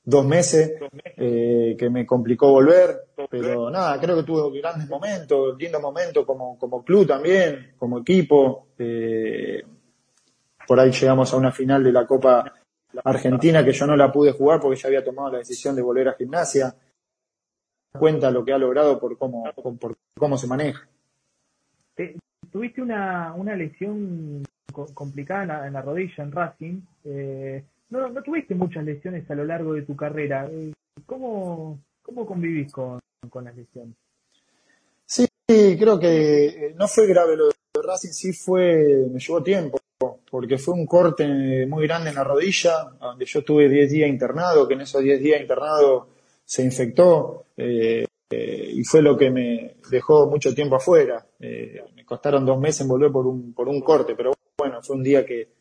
[0.05, 0.74] dos meses,
[1.16, 6.59] eh, que me complicó volver, pero nada, creo que tuve grandes momentos, lindos momentos como,
[6.59, 8.66] como club también, como equipo.
[8.79, 9.62] Eh,
[10.66, 12.53] por ahí llegamos a una final de la Copa
[13.03, 16.09] Argentina que yo no la pude jugar porque ya había tomado la decisión de volver
[16.09, 16.74] a gimnasia
[17.98, 19.44] cuenta lo que ha logrado por cómo,
[19.79, 20.88] por cómo se maneja.
[22.50, 24.42] Tuviste una, una lesión
[24.94, 26.81] complicada en la, en la rodilla en Racing.
[27.05, 30.48] Eh, no, no tuviste muchas lesiones a lo largo de tu carrera.
[30.50, 30.72] Eh,
[31.07, 33.94] ¿Cómo, cómo convivís con, con las lesiones?
[35.05, 39.81] Sí, creo que eh, no fue grave lo de Racing, sí fue, me llevó tiempo,
[40.31, 44.68] porque fue un corte muy grande en la rodilla, donde yo estuve 10 días internado,
[44.68, 46.09] que en esos 10 días internado
[46.51, 51.25] se infectó eh, eh, y fue lo que me dejó mucho tiempo afuera.
[51.39, 54.97] Eh, me costaron dos meses en volver por un, por un corte, pero bueno, fue
[54.97, 55.53] un día que,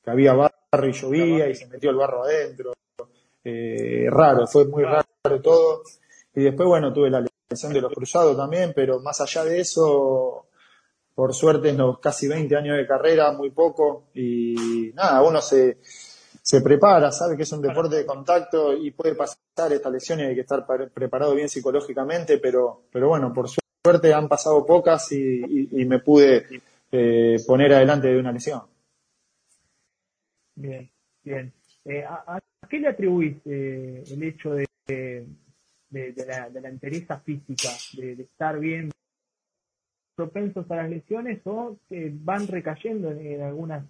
[0.00, 2.72] que había barro y llovía y se metió el barro adentro.
[3.42, 5.82] Eh, raro, fue muy raro todo.
[6.36, 10.46] Y después, bueno, tuve la lesión de los cruzados también, pero más allá de eso,
[11.16, 14.04] por suerte en los casi 20 años de carrera, muy poco.
[14.14, 15.78] Y nada, uno se,
[16.48, 20.22] se prepara, sabe que es un deporte de contacto y puede pasar esta lesión y
[20.22, 25.42] hay que estar preparado bien psicológicamente, pero, pero bueno, por suerte han pasado pocas y,
[25.44, 26.46] y, y me pude
[26.90, 28.62] eh, poner adelante de una lesión.
[30.54, 30.90] Bien,
[31.22, 31.52] bien.
[31.84, 35.26] Eh, ¿a, ¿a, qué le atribuís eh, el hecho de, de,
[36.12, 38.90] de, la, de la entereza física, de, de estar bien
[40.14, 43.84] propensos a las lesiones o van recayendo en, en algunas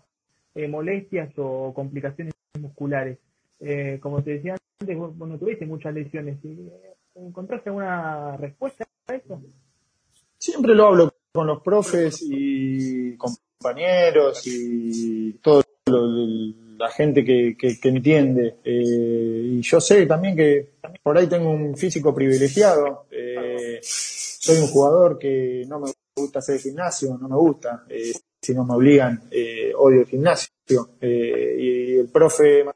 [0.69, 3.19] molestias o complicaciones musculares.
[3.61, 6.39] Eh, como te decía antes, vos, vos, no tuviste muchas lesiones.
[7.15, 9.41] ¿Encontraste alguna respuesta a eso?
[10.39, 18.57] Siempre lo hablo con los profes y compañeros y toda la gente que, entiende.
[18.65, 23.07] Eh, y yo sé también que por ahí tengo un físico privilegiado.
[23.11, 27.85] Eh, soy un jugador que no me gusta hacer gimnasio, no me gusta.
[27.89, 30.51] Eh, si no me obligan, eh, odio el gimnasio.
[31.01, 32.73] Eh, y el profe, me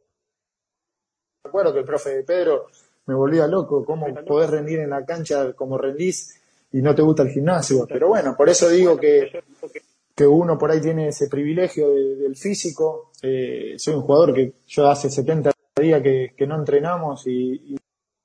[1.44, 2.66] acuerdo que el profe de Pedro
[3.06, 6.40] me volvía loco, cómo podés rendir en la cancha como rendís
[6.72, 7.86] y no te gusta el gimnasio.
[7.88, 9.42] Pero bueno, por eso digo que,
[10.14, 13.10] que uno por ahí tiene ese privilegio de, del físico.
[13.22, 17.76] Eh, soy un jugador que yo hace 70 días que, que no entrenamos y, y,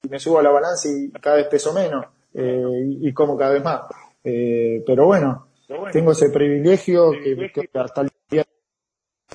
[0.09, 3.51] me subo a la balanza y cada vez peso menos eh, y, y, como cada
[3.51, 3.81] vez más.
[4.23, 5.46] Eh, pero bueno,
[5.91, 8.45] tengo ese privilegio que, que hasta el día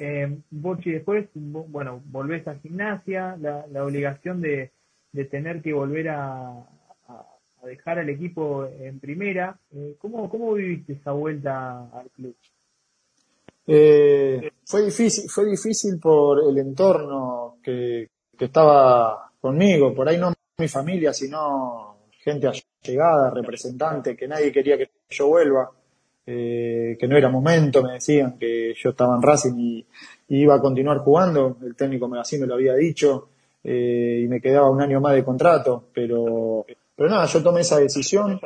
[0.00, 4.72] eh, Bochi, después, bueno, volvés a gimnasia, la, la obligación de,
[5.12, 7.26] de, tener que volver a, a,
[7.62, 9.58] a, dejar al equipo en primera.
[9.70, 12.34] Eh, ¿cómo, ¿Cómo viviste esa vuelta al club?
[13.66, 20.32] Eh, fue difícil, fue difícil por el entorno que, que estaba conmigo, por ahí no
[20.58, 25.70] mi familia, sino gente allegada, representante, que nadie quería que yo vuelva
[26.26, 29.86] eh, que no era momento, me decían que yo estaba en Racing y,
[30.28, 33.28] iba a continuar jugando, el técnico me, así me lo había dicho,
[33.62, 36.64] eh, y me quedaba un año más de contrato, pero,
[36.96, 38.40] pero nada, yo tomé esa decisión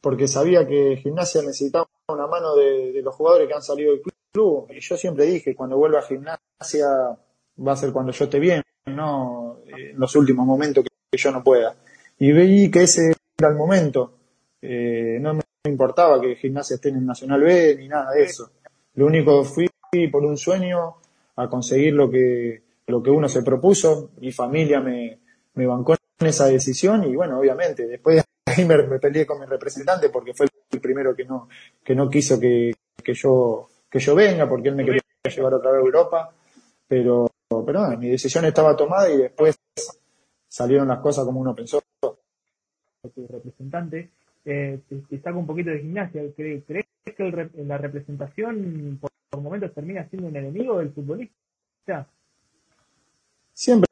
[0.00, 4.66] porque sabía que Gimnasia necesitaba una mano de, los jugadores que han salido del club,
[4.70, 6.88] y yo siempre dije, cuando vuelva a Gimnasia
[7.64, 11.44] va a ser cuando yo esté bien, no en los últimos momentos que, yo no
[11.44, 11.76] pueda.
[12.18, 14.14] Y veí que ese era el momento.
[14.62, 18.50] Eh, no me importaba que gimnasia esté en el Nacional B ni nada de eso.
[18.94, 19.68] Lo único fui
[20.10, 20.96] por un sueño
[21.36, 24.10] a conseguir lo que, lo que uno se propuso.
[24.18, 25.20] Mi familia me,
[25.54, 29.38] me bancó en esa decisión y bueno, obviamente, después de ahí me, me, peleé con
[29.40, 31.48] mi representante porque fue el primero que no,
[31.84, 32.72] que no quiso que,
[33.02, 36.34] que yo, que yo venga porque él me quería llevar otra vez a Europa.
[36.88, 37.30] Pero,
[37.64, 39.56] pero mi decisión estaba tomada y después
[40.48, 41.80] salieron las cosas como uno pensó.
[43.14, 44.10] Tu representante
[44.44, 46.22] eh, te, saca un poquito de gimnasia.
[46.36, 46.84] ¿Crees que
[47.18, 52.06] el, la representación por, momentos termina siendo un enemigo del futbolista?
[53.52, 53.88] Siempre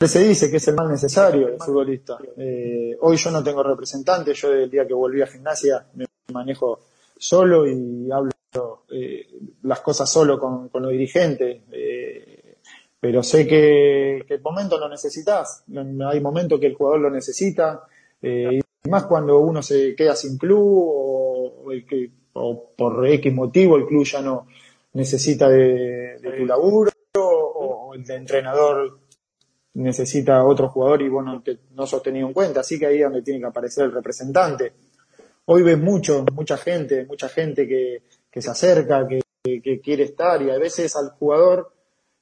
[0.00, 2.18] se dice que es el más necesario el futbolista.
[2.36, 6.80] Eh, hoy yo no tengo representante, yo el día que volví a gimnasia me manejo
[7.18, 8.30] solo y hablo
[8.90, 9.26] eh,
[9.62, 11.62] las cosas solo con, con los dirigentes.
[11.72, 12.56] Eh,
[13.00, 15.64] pero sé que, que el momento lo necesitas.
[16.10, 17.82] Hay momentos que el jugador lo necesita.
[18.20, 23.76] Eh, más cuando uno se queda sin club o, o, que, o, por X motivo
[23.76, 24.46] el club ya no
[24.94, 28.98] necesita de, de tu laburo o, o el de entrenador
[29.78, 32.60] necesita otro jugador y vos no, te, no sos tenido en cuenta.
[32.60, 34.72] Así que ahí es donde tiene que aparecer el representante.
[35.46, 39.22] Hoy ves mucho, mucha gente, mucha gente que, que se acerca, que,
[39.62, 41.72] que, quiere estar y a veces al jugador,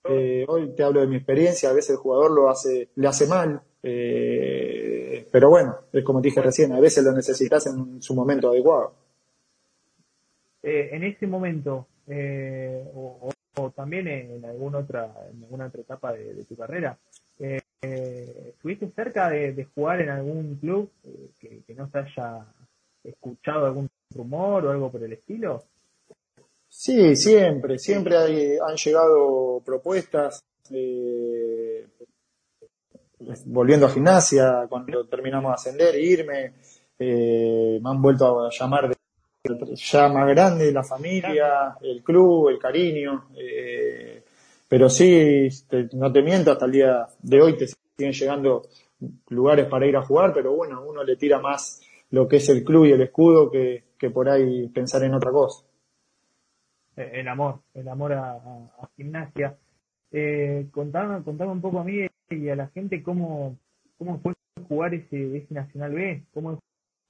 [0.05, 3.27] eh, hoy te hablo de mi experiencia, a veces el jugador lo hace, le hace
[3.27, 4.86] mal, eh,
[5.31, 8.95] pero bueno, es como dije recién, a veces lo necesitas en su momento adecuado.
[10.63, 16.13] Eh, en ese momento, eh, o, o, también en alguna otra, en alguna otra etapa
[16.13, 16.99] de, de tu carrera,
[17.39, 20.91] eh, ¿estuviste cerca de, de, jugar en algún club
[21.41, 22.47] que, que no se haya
[23.05, 25.63] escuchado algún rumor o algo por el estilo?
[26.69, 30.45] Sí, siempre, siempre hay, han llegado propuestas.
[30.71, 31.87] Eh,
[33.47, 36.53] volviendo a gimnasia, cuando terminamos de ascender, irme,
[36.99, 38.97] eh, me han vuelto a llamar de
[39.75, 43.29] ya más grande la familia, el club, el cariño.
[43.37, 44.23] Eh,
[44.69, 45.49] pero sí,
[45.93, 48.63] no te miento, hasta el día de hoy te siguen llegando
[49.29, 52.65] lugares para ir a jugar, pero bueno, uno le tira más lo que es el
[52.65, 55.65] club y el escudo que, que por ahí pensar en otra cosa.
[56.97, 59.57] El amor, el amor a gimnasia.
[60.11, 63.57] Eh, contame, contame un poco a mí y a la gente cómo,
[63.99, 64.35] cómo fue
[64.69, 66.59] jugar ese, ese Nacional B, cómo es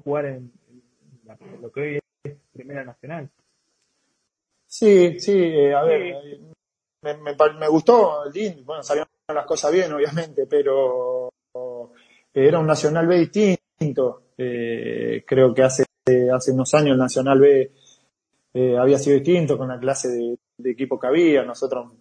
[0.05, 0.83] jugar en, en
[1.24, 3.31] la, lo que hoy es Primera Nacional.
[4.66, 6.40] Sí, sí, eh, a ver,
[7.02, 8.24] me, me, me, gustó,
[8.64, 11.31] bueno, salieron las cosas bien, obviamente, pero
[12.35, 14.22] era un Nacional B distinto.
[14.37, 15.85] Eh, creo que hace,
[16.33, 17.72] hace unos años el Nacional B
[18.55, 21.44] eh, había sido distinto con la clase de, de, equipo que había.
[21.44, 21.92] Nosotros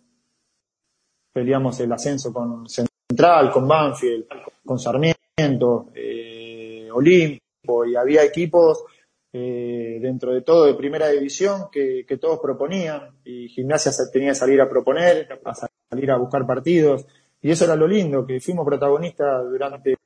[1.31, 2.67] peleamos el ascenso con
[3.07, 4.25] Central, con Banfield,
[4.65, 8.83] con Sarmiento, eh, Olimpo, y había equipos
[9.31, 14.61] eh, dentro de todo de primera división que, todos proponían y Gimnasia tenía que salir
[14.61, 17.05] a proponer, a salir a buscar partidos
[17.41, 19.97] y eso era lo lindo, que fuimos protagonistas durante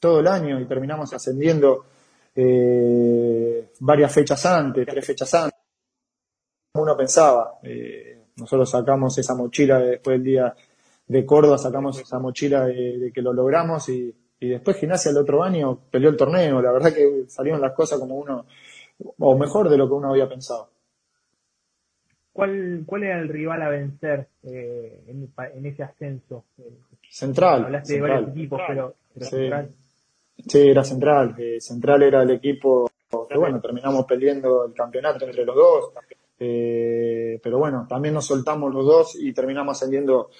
[0.00, 1.84] todo el año y terminamos ascendiendo
[2.34, 5.58] eh, varias fechas antes, tres fechas antes,
[6.74, 7.58] uno pensaba.
[7.62, 10.54] Eh, nosotros sacamos esa mochila después del día
[11.12, 15.18] de Córdoba, sacamos esa mochila de, de que lo logramos y, y después Gimnasia el
[15.18, 16.60] otro año peleó el torneo.
[16.60, 18.46] La verdad que salieron las cosas como uno,
[19.18, 20.68] o mejor de lo que uno había pensado.
[22.32, 26.46] ¿Cuál, cuál era el rival a vencer eh, en, en, ese ascenso?
[27.08, 27.66] Central.
[27.66, 28.08] Hablaste central.
[28.08, 29.36] de varios equipos, pero, pero sí.
[29.36, 29.70] Central.
[30.48, 31.34] Sí, era Central.
[31.38, 32.90] Eh, central era el equipo
[33.28, 35.92] que, bueno, terminamos peleando el campeonato entre los dos.
[36.40, 40.30] Eh, pero bueno, también nos soltamos los dos y terminamos ascendiendo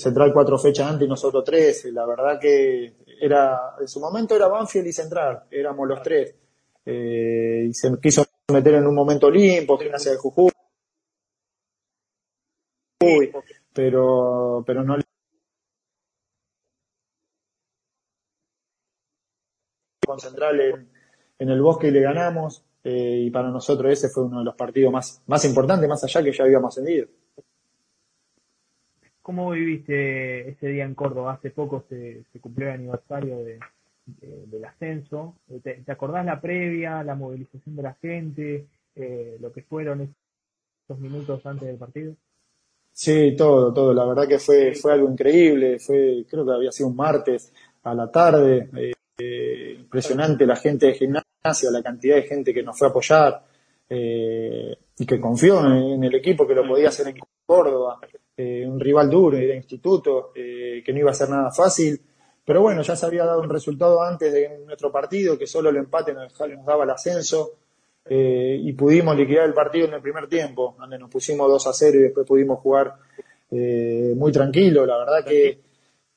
[0.00, 1.84] Central cuatro fechas antes y nosotros tres.
[1.92, 6.34] La verdad que era, en su momento era Banfield y Central, éramos los tres.
[6.84, 10.50] Eh, y se quiso meter en un momento Olimpo, Gimnasia de Jujuy,
[13.72, 14.96] pero, pero no
[20.06, 20.90] con Central en,
[21.38, 22.64] en, el bosque y le ganamos.
[22.82, 26.22] Eh, y para nosotros ese fue uno de los partidos más, más importantes, más allá
[26.22, 27.06] que ya habíamos ascendido.
[29.22, 31.34] ¿Cómo viviste ese día en Córdoba?
[31.34, 33.60] Hace poco se, se cumplió el aniversario de,
[34.06, 35.36] de, del ascenso.
[35.62, 40.14] ¿Te, ¿Te, acordás la previa, la movilización de la gente, eh, lo que fueron
[40.84, 42.14] esos minutos antes del partido?
[42.92, 43.94] Sí, todo, todo.
[43.94, 45.78] La verdad que fue, fue algo increíble.
[45.78, 47.52] Fue, creo que había sido un martes
[47.82, 48.68] a la tarde.
[48.76, 52.90] Eh, eh, impresionante la gente de gimnasia, la cantidad de gente que nos fue a
[52.90, 53.44] apoyar
[53.88, 57.98] eh, y que confió en, en, el equipo que lo podía hacer en Córdoba.
[58.40, 62.00] Eh, un rival duro, era instituto, eh, que no iba a ser nada fácil,
[62.44, 65.76] pero bueno, ya se había dado un resultado antes de nuestro partido, que solo el
[65.76, 67.52] empate nos, nos daba el ascenso,
[68.04, 71.72] eh, y pudimos liquidar el partido en el primer tiempo, donde nos pusimos 2 a
[71.72, 72.94] 0 y después pudimos jugar
[73.50, 74.86] eh, muy tranquilo.
[74.86, 75.60] La verdad que,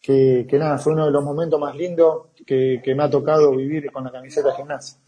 [0.02, 3.56] que, que, nada, fue uno de los momentos más lindos que, que me ha tocado
[3.56, 5.03] vivir con la camiseta de gimnasia.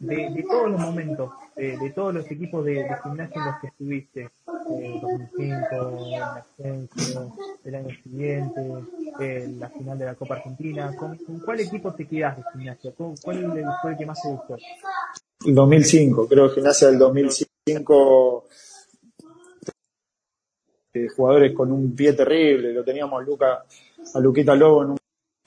[0.00, 3.66] De, de todos los momentos, de, todos los equipos de, de, gimnasia en los que
[3.66, 4.30] estuviste,
[4.80, 8.60] eh, 2005, el ascenso, el año siguiente,
[9.20, 12.92] eh, la final de la Copa Argentina, ¿con, cuál equipo te quedas de gimnasia?
[12.92, 14.56] ¿Con, ¿Cuál fue el que más te gustó?
[15.44, 18.44] El 2005, creo que gimnasia del 2005
[20.94, 23.64] eh, jugadores con un pie terrible, lo teníamos Luca,
[24.14, 24.98] a Luquita Lobo en un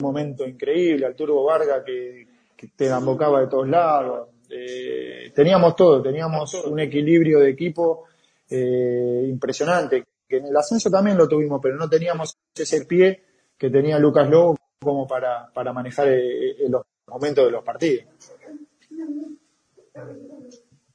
[0.01, 2.27] momento increíble, al Turbo Varga que,
[2.61, 8.05] que te embocaba de todos lados, eh, teníamos todo, teníamos un equilibrio de equipo
[8.47, 13.23] eh, impresionante, que en el ascenso también lo tuvimos, pero no teníamos ese pie
[13.57, 18.05] que tenía Lucas Lobo como para, para manejar eh, los momentos de los partidos.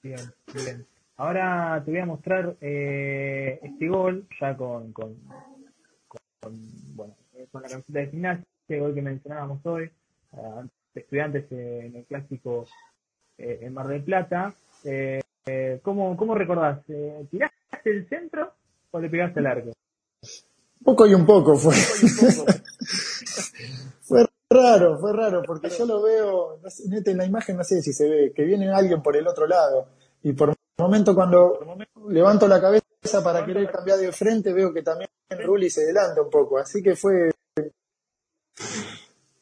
[0.00, 0.20] Bien,
[0.55, 0.87] bien.
[1.16, 5.16] Ahora te voy a mostrar eh, este gol, ya con, con,
[6.07, 6.52] con,
[6.94, 7.16] bueno,
[7.50, 9.90] con la camiseta de gimnasia, el gol que mencionábamos hoy,
[10.97, 12.67] estudiantes en el clásico
[13.39, 14.55] eh, en Mar del Plata.
[14.85, 15.21] Eh,
[15.83, 16.81] ¿cómo, ¿Cómo recordás?
[17.31, 18.53] ¿Tiraste el centro
[18.91, 19.73] o le pegaste al arco?
[20.85, 21.75] Poco y un poco fue.
[24.03, 28.09] fue raro, fue raro, porque yo lo veo, en la imagen no sé si se
[28.09, 29.89] ve, que viene alguien por el otro lado
[30.23, 31.59] y por momento cuando
[32.09, 32.85] levanto la cabeza
[33.25, 36.95] para querer cambiar de frente veo que también Rulli se adelanta un poco, así que
[36.95, 37.31] fue...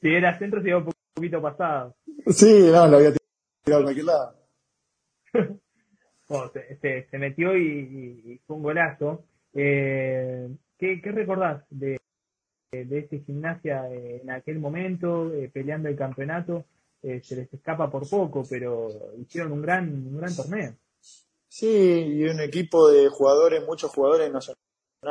[0.01, 0.85] Si era centro se iba un
[1.24, 1.96] poquito pasado.
[2.26, 3.12] Sí, no, lo había
[3.64, 4.37] tirado a cualquier lado.
[6.28, 7.62] bueno, se, se, se, metió y,
[8.24, 9.24] y, fue un golazo.
[9.54, 11.98] Eh, ¿qué, ¿Qué recordás de,
[12.72, 16.66] de este gimnasia en aquel momento, eh, peleando el campeonato?
[17.02, 20.74] Eh, se les escapa por poco, pero hicieron un gran, un gran torneo.
[21.48, 24.56] Sí, y un equipo de jugadores, muchos jugadores Nacional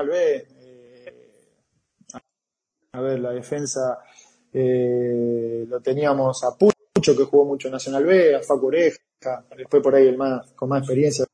[0.07, 0.47] B.
[0.59, 1.13] Eh,
[2.91, 3.99] a ver, la defensa
[4.53, 8.97] eh, lo teníamos a Pucho, que jugó mucho en Nacional B, a Facu Oreja,
[9.57, 11.25] después por ahí el más con más experiencia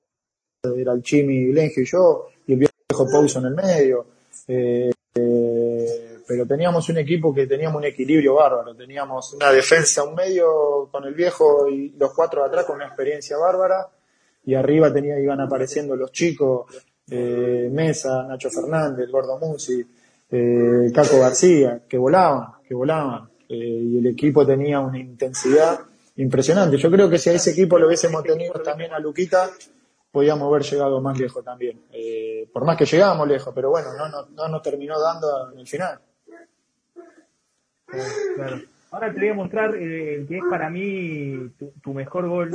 [0.64, 4.06] era el Chimi Lengio y yo, y el viejo Pouso en el medio.
[4.48, 4.92] Eh,
[6.30, 11.04] pero teníamos un equipo que teníamos un equilibrio bárbaro, teníamos una defensa, un medio con
[11.06, 13.90] el viejo y los cuatro de atrás con una experiencia bárbara,
[14.46, 16.68] y arriba tenía, iban apareciendo los chicos,
[17.10, 19.84] eh, Mesa, Nacho Fernández, Gordo Musi,
[20.32, 25.80] eh, Caco García, que volaban, que volaban, eh, y el equipo tenía una intensidad
[26.18, 26.78] impresionante.
[26.78, 29.50] Yo creo que si a ese equipo lo hubiésemos tenido también a Luquita,
[30.12, 31.82] podíamos haber llegado más lejos también.
[31.92, 35.60] Eh, por más que llegábamos lejos, pero bueno, no, no, no nos terminó dando en
[35.60, 36.00] el final.
[38.36, 38.62] Claro.
[38.92, 42.52] Ahora te voy a mostrar eh, el que es para mí tu, mejor gol,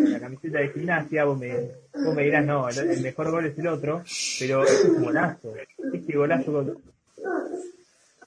[0.00, 1.24] la camiseta de gimnasia.
[1.24, 1.54] Vos me,
[1.94, 4.02] vos me dirás, no, el, mejor gol es el otro,
[4.38, 5.54] pero es un golazo.
[5.94, 6.76] Este golazo.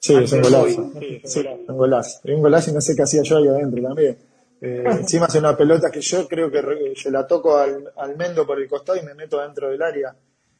[0.02, 0.92] Sí, es un golazo.
[0.98, 2.20] Sí, sí, un golazo.
[2.24, 4.18] Es un golazo y no sé qué hacía yo ahí adentro también.
[4.60, 8.44] Eh, encima hace una pelota que yo creo que yo la toco al, al Mendo
[8.44, 10.12] por el costado y me meto dentro del área.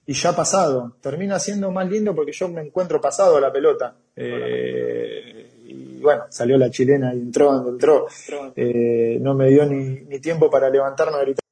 [0.06, 0.94] Y ya pasado.
[1.00, 3.96] Termina siendo más lindo porque yo me encuentro pasado a la pelota.
[4.14, 8.06] Eh, y bueno, salió la chilena y entró donde entró.
[8.54, 11.42] Eh, no me dio ni, ni, tiempo para levantarme a gritar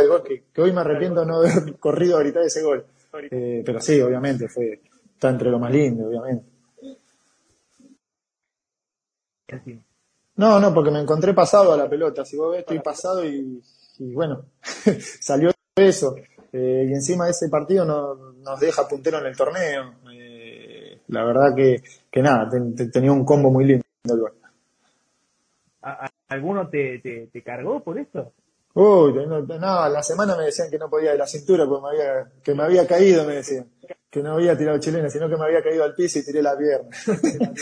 [0.00, 2.84] el gol, que, que hoy me arrepiento no haber corrido a gritar ese gol.
[3.30, 4.80] Eh, pero sí, obviamente, fue,
[5.14, 6.55] está entre lo más lindo, obviamente.
[10.36, 12.24] No, no, porque me encontré pasado a la pelota.
[12.24, 13.62] Si vos ves, estoy pasado y,
[13.98, 14.46] y bueno,
[15.20, 16.16] salió eso.
[16.52, 19.94] Eh, y encima de ese partido no, nos deja puntero en el torneo.
[20.12, 24.32] Eh, la verdad que, que nada, te, te, tenía un combo muy lindo el gol.
[26.28, 28.32] ¿Alguno te, te, te, cargó por eso?
[28.74, 31.88] Uy, no, no, la semana me decían que no podía de la cintura porque me
[31.88, 33.66] había, que me había caído, me decían.
[34.10, 36.56] Que no había tirado chilena, sino que me había caído al piso y tiré la
[36.56, 36.88] pierna.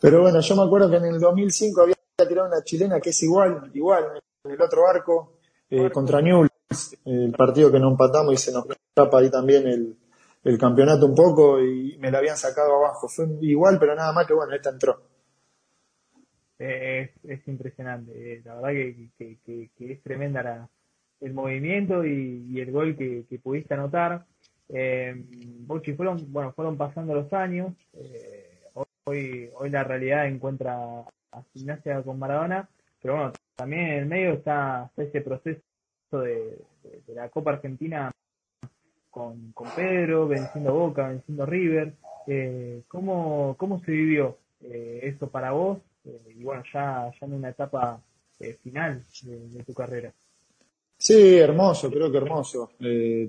[0.00, 1.94] Pero bueno, yo me acuerdo que en el 2005 había
[2.28, 4.04] tirado una chilena que es igual, igual,
[4.44, 5.38] en el otro arco,
[5.70, 9.96] eh, contra Newell's, el partido que no empatamos y se nos escapa ahí también el,
[10.44, 13.08] el campeonato un poco y me la habían sacado abajo.
[13.08, 15.02] Fue igual, pero nada más que bueno, esta entró.
[16.58, 20.68] Es, es impresionante, la verdad que, que, que, que es tremenda la,
[21.20, 24.24] el movimiento y, y el gol que, que pudiste anotar.
[24.68, 25.14] Eh,
[25.66, 27.74] Bochi, fueron, bueno, fueron pasando los años.
[27.94, 28.35] Eh,
[29.06, 30.76] hoy, hoy la realidad encuentra
[31.32, 32.68] a Gimnasia con Maradona,
[33.00, 35.60] pero bueno, también en el medio está, está ese proceso
[36.12, 38.10] de, de, de, la Copa Argentina
[39.10, 41.94] con, con Pedro, venciendo Boca, venciendo River.
[42.26, 47.34] Eh, ¿cómo, ¿Cómo se vivió eh, eso para vos eh, y bueno, ya, ya en
[47.34, 48.00] una etapa
[48.40, 50.12] eh, final de, tu carrera.
[50.98, 52.70] Sí, hermoso, creo que hermoso.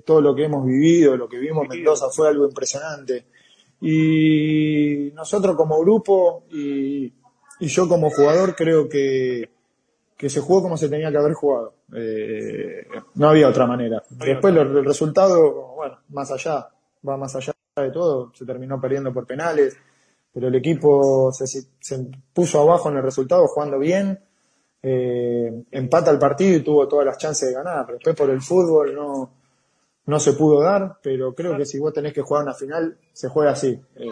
[0.04, 3.26] todo lo que hemos vivido, lo que vimos en Mendoza fue algo impresionante.
[3.80, 7.12] Y nosotros como grupo y,
[7.60, 9.50] y yo como jugador creo que,
[10.16, 11.74] que se jugó como se tenía que haber jugado.
[13.14, 14.02] no había otra manera.
[14.10, 16.68] Después el resultado, bueno, más allá,
[17.08, 19.76] va más allá de todo, se terminó perdiendo por penales,
[20.32, 24.18] pero el equipo se, se puso abajo en el resultado jugando bien,
[24.82, 28.40] eh, empata el partido y tuvo todas las chances de ganar, pero después por el
[28.40, 29.30] fútbol no,
[30.08, 33.28] no se pudo dar, pero creo que si vos tenés que jugar una final, se
[33.28, 33.78] juega así.
[33.96, 34.08] Eh,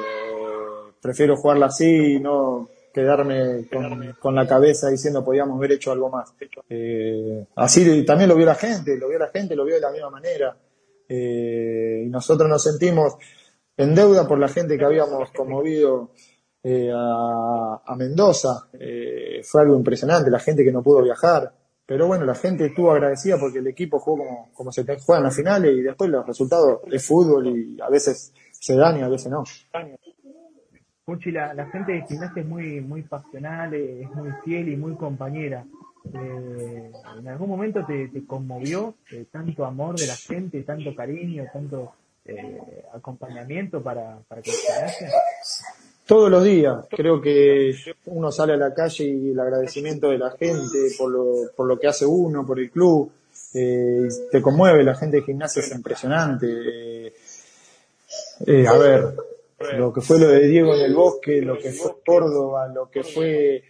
[1.00, 3.66] prefiero jugarla así y no quedarme
[4.20, 6.34] con, la cabeza diciendo podíamos haber hecho algo más.
[6.68, 9.90] Eh, así también lo vio la gente, lo vio la gente, lo vio de la
[9.90, 10.54] misma manera.
[11.08, 13.14] Eh, y nosotros nos sentimos
[13.74, 16.10] en deuda por la gente que habíamos conmovido
[16.62, 18.68] eh, a, Mendoza.
[18.78, 21.52] Eh, fue algo impresionante, la gente que no pudo viajar.
[21.86, 25.24] Pero bueno, la gente estuvo agradecida porque el equipo jugó como, como se juega en
[25.24, 29.08] las finales y después los resultados es fútbol y a veces se dan y a
[29.08, 29.44] veces no.
[31.04, 34.96] Puchi, la, la gente de gimnasia es muy, muy pasional, es muy fiel y muy
[34.96, 35.64] compañera.
[36.12, 38.96] Eh, ¿En algún momento te, conmovió
[39.30, 41.92] tanto amor de la gente, tanto cariño, tanto
[42.24, 44.72] eh, acompañamiento para, para que se
[46.06, 47.74] Todos los días, creo que
[48.06, 51.78] uno sale a la calle y el agradecimiento de la gente por lo, por lo
[51.80, 53.10] que hace uno, por el club,
[53.54, 57.12] eh, te conmueve, la gente de gimnasia es impresionante.
[58.46, 59.14] Eh, a ver,
[59.76, 63.02] lo que fue lo de Diego en el bosque, lo que fue Córdoba, lo que
[63.02, 63.64] fue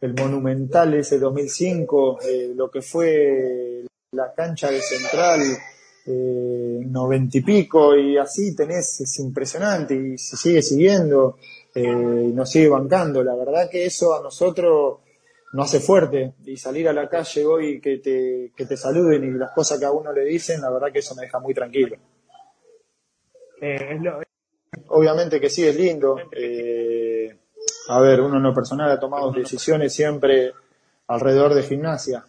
[0.00, 2.18] el Monumental ese 2005,
[2.54, 5.40] lo que fue la cancha de Central,
[6.10, 11.36] eh, noventa y pico y así tenés, es impresionante y se sigue siguiendo
[11.84, 13.22] eh, y nos sigue bancando.
[13.22, 14.98] La verdad que eso a nosotros
[15.52, 19.30] nos hace fuerte y salir a la calle hoy que te, que te saluden y
[19.38, 21.96] las cosas que a uno le dicen, la verdad que eso me deja muy tranquilo.
[23.60, 23.98] Eh,
[24.88, 26.16] Obviamente que sí, es lindo.
[27.88, 30.52] a ver, uno en lo personal ha tomado decisiones siempre
[31.08, 32.24] alrededor de gimnasia,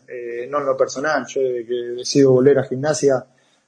[0.49, 1.25] no en lo personal.
[1.27, 3.25] Yo desde que decido volver a gimnasia,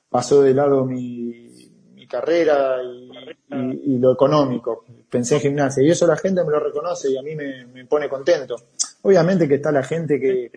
[0.09, 4.83] pasó de lado mi, carrera y, lo económico.
[5.11, 8.07] Pensé en gimnasia y eso la gente me lo reconoce y a mí me, pone
[8.07, 8.55] contento.
[9.01, 10.49] Obviamente que está la gente que,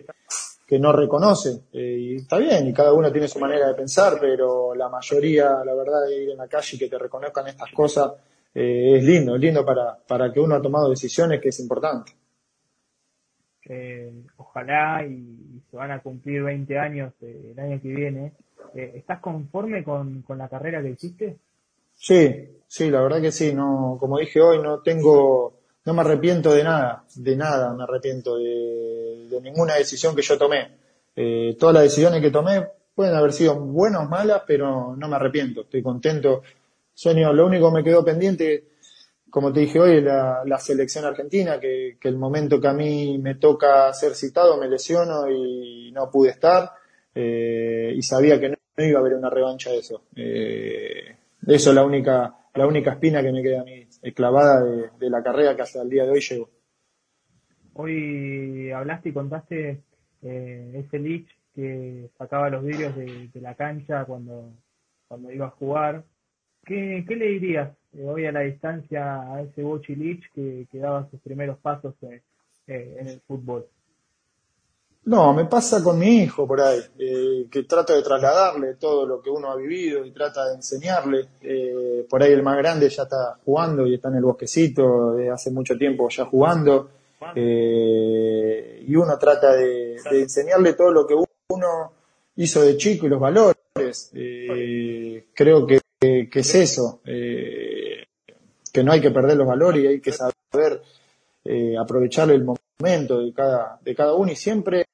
[0.65, 4.17] que no reconoce eh, y está bien y cada uno tiene su manera de pensar,
[4.19, 7.71] pero la mayoría, la verdad, de ir en la calle y que te reconozcan estas
[7.71, 8.13] cosas
[8.53, 12.13] eh, es lindo, es lindo para, para que uno ha tomado decisiones que es importante.
[13.67, 18.33] Eh, ojalá y, se van a cumplir 20 años el año que viene
[18.75, 21.37] eh, ¿Estás conforme con, la carrera que hiciste?
[21.95, 23.53] Sí, sí, la verdad que sí.
[23.53, 28.37] No, como dije hoy, no tengo, no me arrepiento de nada, de nada me arrepiento
[28.37, 30.77] de, ninguna decisión que yo tomé.
[31.15, 35.15] Eh, todas las decisiones que tomé pueden haber sido buenas o malas, pero no me
[35.15, 35.61] arrepiento.
[35.61, 36.41] Estoy contento.
[36.93, 38.69] Sueño, lo único que me quedó pendiente,
[39.29, 43.17] como te dije hoy, la, la selección argentina, que, que el momento que a mí
[43.17, 46.71] me toca ser citado me lesiono y no pude estar.
[47.13, 50.03] Eh, y sabía que no, no iba a haber una revancha de eso.
[50.15, 51.15] Eh,
[51.47, 55.23] eso es la única, la única espina que me queda a mí clavada de, la
[55.23, 56.49] carrera que hasta el día de hoy llegó.
[57.73, 59.81] Hoy hablaste y contaste
[60.21, 64.51] eh, ese Lich que sacaba los vidrios de, la cancha cuando,
[65.07, 66.03] cuando iba a jugar.
[66.63, 70.79] ¿Qué, qué le dirías eh, hoy a la distancia a ese Bochi Lich que, que
[70.79, 72.21] daba sus primeros pasos eh,
[72.67, 73.67] en el fútbol?
[75.05, 79.21] No, me pasa con mi hijo por ahí, eh, que trato de trasladarle todo lo
[79.21, 81.27] que uno ha vivido y trata de enseñarle.
[81.41, 85.29] Eh, por ahí el más grande ya está jugando y está en el bosquecito de
[85.29, 86.89] hace mucho tiempo ya jugando.
[87.35, 91.91] Eh, y uno trata de, enseñarle todo lo que uno
[92.37, 94.11] hizo de chico y los valores.
[94.11, 100.11] creo que, que, es eso, que no hay que perder los valores y hay que
[100.11, 100.81] saber
[101.79, 104.84] aprovechar el momento de cada, de cada uno y siempre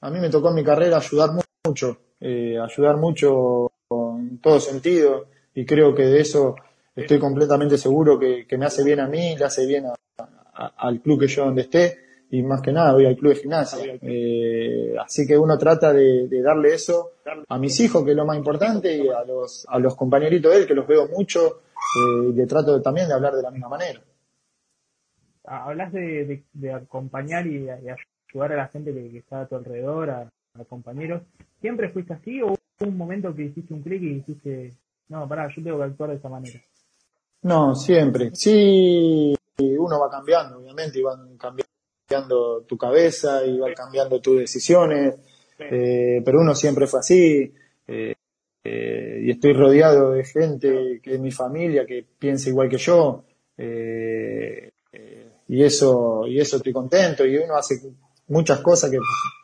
[0.00, 1.30] a mí me tocó en mi carrera ayudar
[1.64, 6.56] mucho, eh, ayudar mucho en todo sentido y creo que de eso
[6.94, 9.86] estoy completamente seguro que, me hace bien a mí, le hace bien
[10.54, 13.98] al club que yo donde esté y más que nada voy al club de gimnasia.
[14.02, 17.12] Eh, así que uno trata de, darle eso
[17.48, 20.58] a mis hijos, que es lo más importante, y a los, a los compañeritos de
[20.58, 23.68] él, que los veo mucho, eh, y le trato también de hablar de la misma
[23.68, 24.00] manera.
[25.44, 26.44] Hablas de,
[26.74, 27.68] acompañar y,
[28.28, 30.30] ayudar a la gente que, está a tu alrededor, a,
[30.68, 31.22] compañeros.
[31.60, 34.74] ¿Siempre fuiste así o hubo un momento que hiciste un clic y dijiste,
[35.08, 36.60] no, pará, yo tengo que actuar de esa manera?
[37.42, 38.30] No, siempre.
[38.34, 45.14] Sí, uno va cambiando, obviamente, y van cambiando tu cabeza y va cambiando tus decisiones,
[45.58, 47.54] eh, pero uno siempre fue así.
[47.86, 48.14] Eh,
[48.64, 53.24] eh, y estoy rodeado de gente que es mi familia, que piensa igual que yo,
[55.50, 57.80] y eso, y eso estoy contento, y uno hace
[58.28, 58.98] muchas cosas que,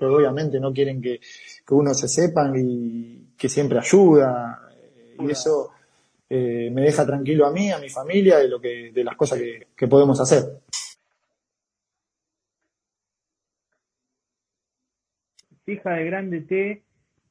[0.05, 1.21] obviamente no quieren que,
[1.67, 4.69] que, uno se sepan y que siempre ayuda,
[5.19, 5.71] y eso
[6.31, 9.69] me deja tranquilo a mí, a mi familia, de lo que, de las cosas que,
[9.77, 10.61] que podemos hacer.
[15.65, 16.83] fija de grande T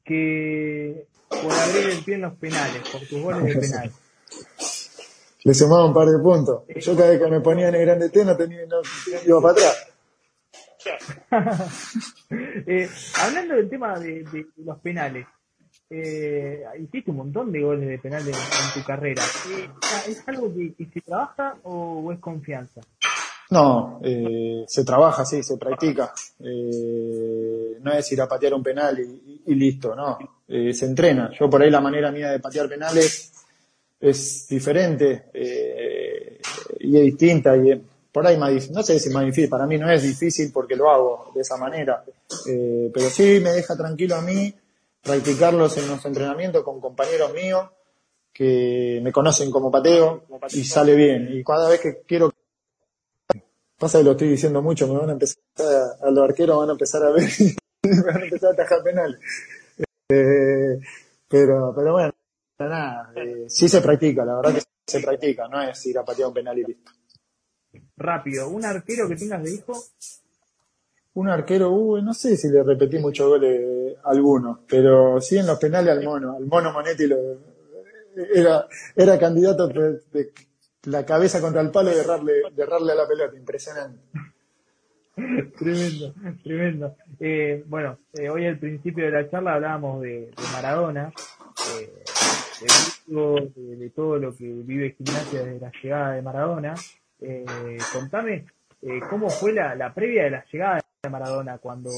[0.04, 3.91] que por abrir el pie en los penales, por tus goles de penal.
[5.45, 6.64] Le sumaba un par de puntos.
[6.76, 8.82] Yo cada vez que me ponía en el grande T no tenía, no,
[9.26, 9.93] iba para atrás.
[12.67, 12.89] eh,
[13.21, 14.25] hablando del tema de,
[14.57, 15.25] los penales,
[15.89, 19.21] eh, hiciste un montón de goles de penales en, tu carrera.
[19.51, 19.69] Eh,
[20.07, 22.81] ¿Es algo que, que, se trabaja o es confianza?
[23.51, 26.11] No, eh, se trabaja, sí, se practica.
[26.39, 30.17] No es ir a patear un penal y, listo, no.
[30.47, 31.29] Se entrena.
[31.39, 33.31] Yo por ahí la manera mía de patear penales
[33.99, 35.25] es diferente
[36.79, 37.55] y es distinta.
[37.55, 37.79] Y
[38.14, 40.89] por ahí no sé si es más difícil, para mí no es difícil porque lo
[40.89, 42.03] hago de esa manera.
[42.93, 44.53] pero sí me deja tranquilo a mí
[45.01, 47.70] practicarlos en los entrenamientos con compañeros míos
[48.32, 51.30] que me conocen como pateo y sale bien.
[51.32, 52.32] Y cada vez que quiero
[53.84, 55.43] Pasa que lo estoy diciendo mucho, me van a empezar
[56.01, 57.30] a, los arqueros van a empezar a ver
[57.84, 59.20] me van a empezar a atajar penal.
[60.07, 60.80] Eh,
[61.28, 62.14] pero, pero bueno,
[62.59, 66.30] nada, eh, sí se practica, la verdad que se practica, no es ir a patear
[66.30, 66.91] un penal y listo.
[67.98, 69.74] Rápido, ¿un arquero que tengas de hijo?
[71.16, 75.46] Un arquero, uh, no sé si le repetí muchos goles a algunos, pero sí en
[75.46, 77.18] los penales al mono, al mono Monetti lo,
[78.34, 80.32] era, era candidato de,
[80.84, 84.00] la cabeza contra el palo y derrarle, derrarle a la pelota, impresionante.
[85.58, 86.14] tremendo,
[86.44, 86.96] tremendo.
[87.20, 91.14] Eh, bueno, eh, hoy al principio de la charla hablábamos de, Maradona,
[91.80, 92.04] eh,
[93.08, 96.76] de, de, todo lo que vive Gimnasia desde la llegada de Maradona.
[97.91, 98.45] Contame
[99.09, 101.89] cómo fue la, la, previa de la llegada de Maradona, cuando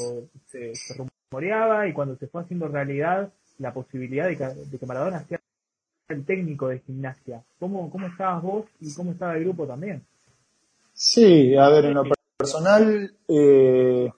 [0.48, 5.26] se, rumoreaba y cuando se fue haciendo realidad la posibilidad de que, de que Maradona
[5.28, 5.40] sea
[6.10, 7.44] el técnico de gimnasia.
[7.60, 10.04] ¿Cómo, ¿Cómo estabas vos y cómo estaba el grupo también?
[10.94, 12.04] Sí, a ver, en lo
[12.38, 14.10] personal, eh,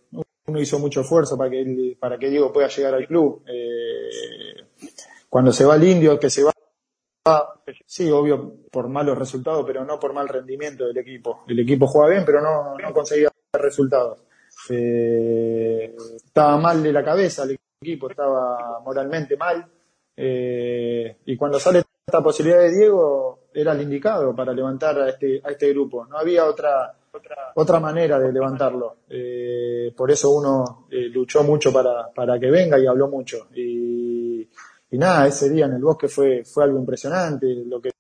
[0.46, 3.44] uno hizo mucho esfuerzo para que, para que Diego pueda llegar al club.
[3.48, 4.64] Eh,
[5.30, 6.52] cuando se va el indio, que se va,
[7.86, 11.44] sí, obvio, por malos resultados, pero no por mal rendimiento del equipo.
[11.48, 14.20] El equipo juega bien, pero no, no conseguía resultados.
[14.70, 19.66] Eh, estaba mal de la cabeza el equipo, estaba moralmente mal.
[20.16, 25.42] Eh, y cuando sale esta posibilidad de Diego, era el indicado para levantar a este,
[25.44, 26.06] a este grupo.
[26.06, 26.96] No había otra,
[27.56, 28.98] otra manera de levantarlo.
[29.10, 33.48] Eh, por eso uno luchó mucho para, para que venga y habló mucho.
[33.54, 34.48] Y,
[34.92, 37.48] y, nada, ese día en el bosque fue, fue algo impresionante.
[37.66, 37.92] Lo que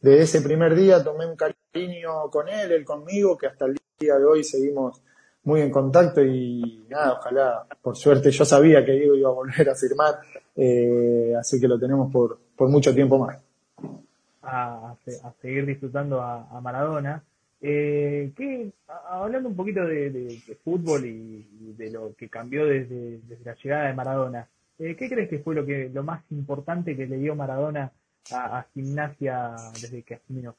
[0.00, 4.16] de ese primer día tomé un cariño con él, él conmigo, que hasta el día
[4.16, 5.02] de hoy seguimos
[5.44, 9.68] muy en contacto y nada, ojalá, por suerte yo sabía que Diego iba a volver
[9.68, 10.20] a firmar,
[10.56, 13.42] eh, así que lo tenemos por, por mucho tiempo más.
[14.42, 14.94] A,
[15.40, 17.22] seguir disfrutando a, Maradona.
[17.62, 18.72] Eh, ¿qué,
[19.08, 24.48] hablando un poquito de, fútbol y, de lo que cambió desde la llegada de Maradona,
[24.80, 27.92] eh, ¿qué crees que fue lo que lo más importante que le dio Maradona
[28.32, 30.56] a, Gimnasia desde que asumió?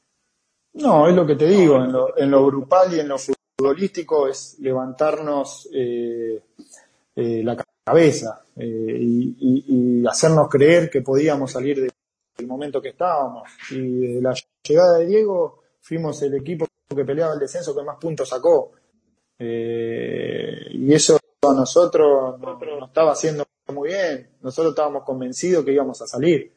[0.74, 4.56] No, es lo que te digo, en lo, en grupal y en lo futbolístico es
[4.60, 6.42] levantarnos eh,
[7.14, 13.48] eh, la cabeza eh, y, hacernos creer que podíamos salir del momento que estábamos.
[13.70, 14.34] Y desde la
[14.66, 18.72] llegada de Diego fuimos el equipo que peleaba el descenso que más puntos sacó.
[19.38, 24.28] y eso a nosotros nos estaba haciendo muy bien.
[24.42, 26.52] Nosotros estábamos convencidos que íbamos a salir.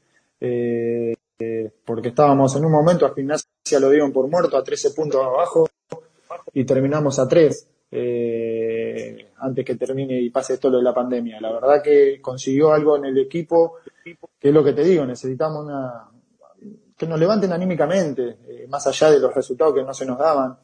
[1.86, 5.68] porque estábamos en un momento a gimnasia lo dieron por muerto a 13 puntos abajo
[6.53, 11.39] y terminamos a tres eh, antes que termine y pase todo lo de la pandemia.
[11.41, 15.66] La verdad que consiguió algo en el equipo, que es lo que te digo, necesitamos
[15.66, 16.09] una
[16.97, 20.57] que nos levanten anímicamente, eh, más allá de los resultados que no se nos daban.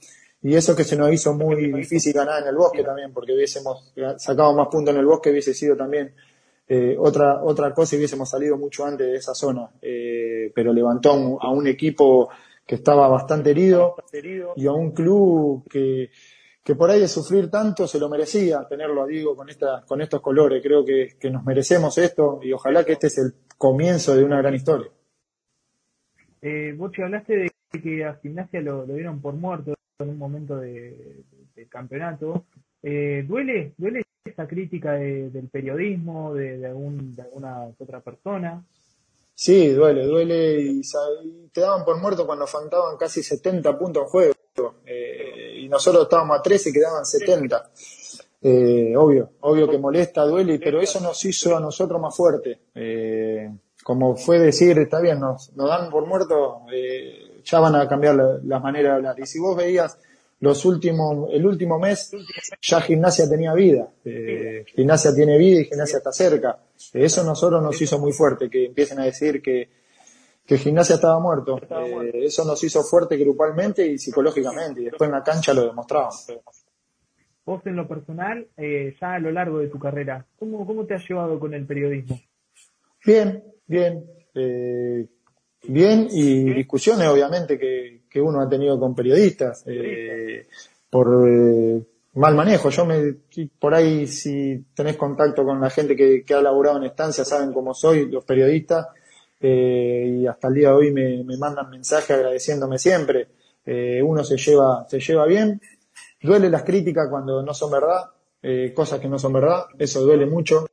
[0.44, 3.94] Y eso que se nos hizo muy difícil ganar en el bosque también, porque hubiésemos
[4.18, 6.14] sacado más puntos en el bosque, hubiese sido también
[6.74, 9.70] eh, otra, otra cosa y hubiésemos salido mucho antes de esa zona.
[9.82, 11.12] Eh, pero levantó
[11.42, 12.30] a un equipo
[12.66, 13.98] que estaba bastante herido
[14.56, 16.12] y a un club que,
[16.64, 20.02] que por ahí de sufrir tanto se lo merecía tenerlo a Diego con, esta, con
[20.02, 20.64] estos colores.
[20.64, 24.38] Creo que, que nos merecemos esto y ojalá que este es el comienzo de una
[24.38, 24.90] gran historia.
[26.42, 30.56] Eh, vos hablaste de que a Gimnasia lo, lo dieron por muerto en un momento
[30.56, 31.26] de,
[31.68, 32.46] campeonato.
[32.82, 38.64] Eh, ¿Duele duele esa crítica del periodismo, de, alguna otra persona?
[39.34, 40.82] Sí, duele, duele y,
[41.52, 44.34] te daban por muerto cuando faltaban casi 70 puntos en juego
[44.86, 47.72] eh, y nosotros estábamos a 13 y quedaban 70.
[48.44, 52.60] Eh, obvio, obvio que molesta, duele, pero eso nos hizo a nosotros más fuertes.
[52.76, 53.50] Eh,
[53.84, 56.62] como fue decir, está bien, nos, dan por muerto,
[57.44, 59.20] ya van a cambiar la, la, manera de hablar.
[59.20, 59.98] Y si vos veías
[60.42, 62.12] los últimos, el último mes,
[62.62, 63.88] ya gimnasia tenía vida.
[64.04, 66.60] Eh, gimnasia tiene vida y gimnasia está cerca.
[66.94, 69.70] Eso nosotros nos hizo muy fuerte, que empiecen a decir que,
[70.46, 71.60] que gimnasia estaba muerto.
[72.02, 74.82] Eh, eso nos hizo fuerte grupalmente y psicológicamente.
[74.82, 76.28] Y después en la cancha lo demostramos.
[77.46, 80.96] Vos en lo personal, eh, ya a lo largo de tu carrera, ¿cómo, cómo te
[80.96, 82.20] has llevado con el periodismo?
[83.06, 84.06] Bien, bien.
[84.34, 85.08] Eh,
[85.68, 90.48] bien y discusiones obviamente que, que uno ha tenido con periodistas eh,
[90.90, 91.82] por eh,
[92.16, 92.70] mal manejo.
[92.70, 93.16] Yo me,
[93.58, 97.54] por ahí si tenés contacto con la gente que, que ha laburado en estancia saben
[97.54, 98.88] cómo soy, los periodistas,
[99.40, 103.30] eh, y hasta el día de hoy me, me mandan mensajes agradeciéndome siempre.
[103.64, 105.62] Uno se lleva, se lleva bien,
[106.22, 108.10] duele las críticas cuando no son verdad,
[108.74, 110.66] cosas que no son verdad, eso duele mucho.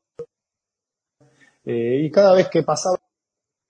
[1.64, 2.98] Y cada vez que pasaba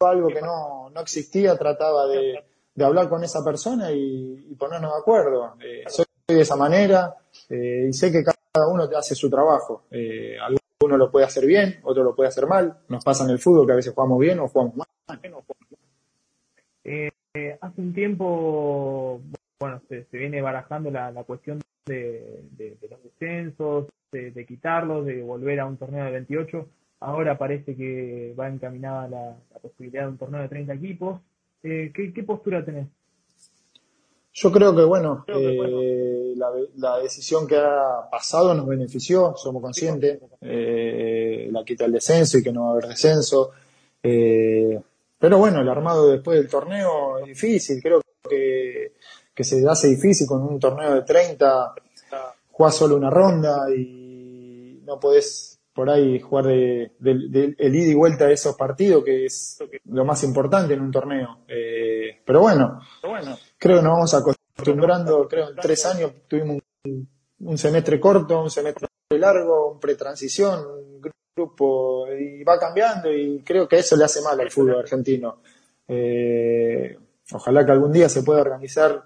[0.00, 2.44] algo que no, no existía, trataba de,
[2.78, 5.56] de hablar con esa persona y, y ponernos de acuerdo.
[5.60, 7.12] Eh, soy de esa manera
[7.48, 9.86] eh, y sé que cada uno hace su trabajo.
[9.90, 12.78] Eh, alguno lo puede hacer bien, otro lo puede hacer mal.
[12.88, 14.86] Nos pasa en el fútbol que a veces jugamos bien o jugamos mal.
[16.84, 17.10] Eh,
[17.60, 19.20] hace un tiempo,
[19.58, 24.46] bueno, se, se viene barajando la, la cuestión de, de, de, los descensos, de, de
[24.46, 26.68] quitarlos, de volver a un torneo de 28.
[27.00, 31.20] Ahora parece que va encaminada la, la posibilidad de un torneo de 30 equipos.
[31.62, 32.86] Eh, ¿qué, ¿qué, postura tenés?
[34.32, 40.20] Yo creo que, bueno, eh, la, la, decisión que ha pasado nos benefició, somos conscientes,
[40.40, 43.50] eh, la quita el descenso y que no va a haber descenso.
[44.00, 44.80] Eh,
[45.18, 48.92] pero bueno, el armado después del torneo es difícil, creo que,
[49.34, 51.74] que se hace difícil con un torneo de 30,
[52.52, 57.92] jugás solo una ronda y no podés por ahí jugar de, de, de, el ida
[57.92, 61.42] y vuelta de esos partidos, que es lo más importante en un torneo.
[61.46, 62.80] Eh, pero bueno,
[63.56, 67.08] creo que nos vamos acostumbrando, creo en tres años tuvimos un,
[67.42, 73.68] un semestre corto, un semestre largo, un pretransición, un grupo, y va cambiando y creo
[73.68, 75.42] que eso le hace mal al fútbol argentino.
[75.86, 76.98] Eh,
[77.30, 79.04] ojalá que algún día se pueda organizar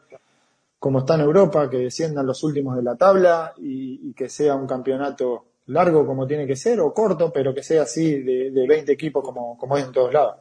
[0.79, 4.55] como está en Europa, que desciendan los últimos de la tabla y, y que sea
[4.55, 8.67] un campeonato largo como tiene que ser o corto, pero que sea así de, de
[8.67, 10.37] 20 equipos como, como es en todos lados.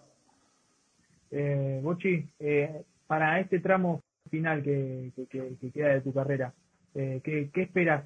[1.31, 6.53] Eh, Bochi, eh, para este tramo final que, que, que, queda de tu carrera,
[6.95, 8.05] eh, ¿qué, ¿qué, esperas?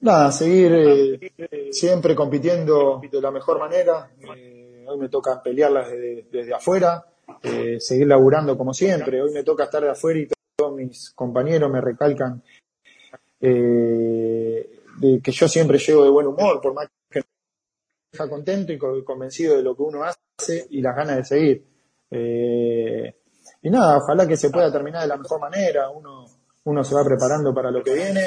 [0.00, 4.10] Nada, seguir eh, siempre compitiendo de la mejor manera.
[4.36, 7.04] Eh, hoy me toca pelearlas desde, desde afuera,
[7.78, 9.22] seguir laburando como siempre.
[9.22, 12.42] Hoy me toca estar de afuera y todos mis compañeros me recalcan
[13.40, 17.22] eh, de que yo siempre llego de buen humor, por más que
[18.12, 21.66] deja contento y convencido de lo que uno hace y las ganas de seguir.
[22.10, 23.14] Eh,
[23.62, 26.24] y nada, ojalá que se pueda terminar de la mejor manera, uno,
[26.64, 28.22] uno se va preparando para lo que viene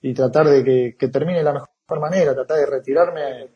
[0.00, 3.50] y tratar de que, que termine de la mejor manera, tratar de retirarme.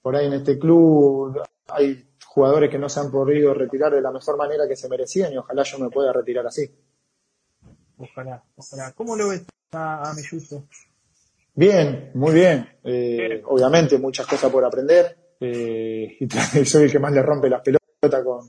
[0.00, 4.10] Por ahí en este club hay jugadores que no se han podido retirar de la
[4.10, 6.70] mejor manera que se merecían y ojalá yo me pueda retirar así.
[7.98, 8.92] Ojalá, ojalá.
[8.92, 10.64] ¿Cómo lo ves a, a Melluso?
[11.60, 12.66] Bien, muy bien.
[12.82, 15.14] Eh, obviamente muchas cosas por aprender.
[15.38, 16.16] Eh,
[16.54, 18.48] y soy el que más le rompe las pelotas con,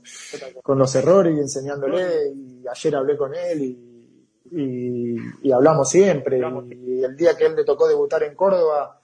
[0.62, 2.32] con los errores y enseñándole.
[2.34, 6.38] Y ayer hablé con él y, y, y hablamos siempre.
[6.38, 9.02] Y el día que él le tocó debutar en Córdoba,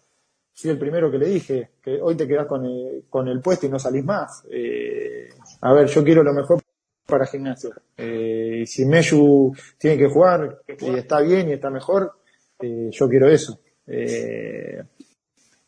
[0.54, 3.66] fui el primero que le dije que hoy te quedás con el, con el puesto
[3.66, 4.42] y no salís más.
[4.50, 5.28] Eh,
[5.60, 6.62] a ver, yo quiero lo mejor
[7.04, 7.74] para gimnasio.
[7.94, 12.14] Eh, y si Meyu tiene que jugar y está bien y está mejor,
[12.58, 13.60] eh, yo quiero eso.
[13.88, 14.82] Eh,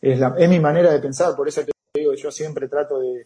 [0.01, 3.25] es, la, es mi manera de pensar, por eso te digo, yo siempre trato de,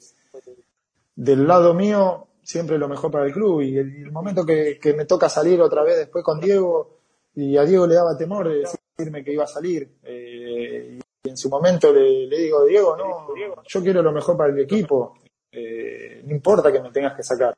[1.17, 3.63] del lado mío, siempre lo mejor para el club.
[3.63, 6.99] Y el, momento que, me toca salir otra vez después con Diego,
[7.35, 8.65] y a Diego le daba temor de
[8.97, 9.89] decirme que iba a salir.
[10.05, 13.29] Eh, y en su momento le, le, digo, Diego, no,
[13.67, 15.15] yo quiero lo mejor para el equipo.
[15.51, 17.57] Eh, no importa que me tengas que sacar.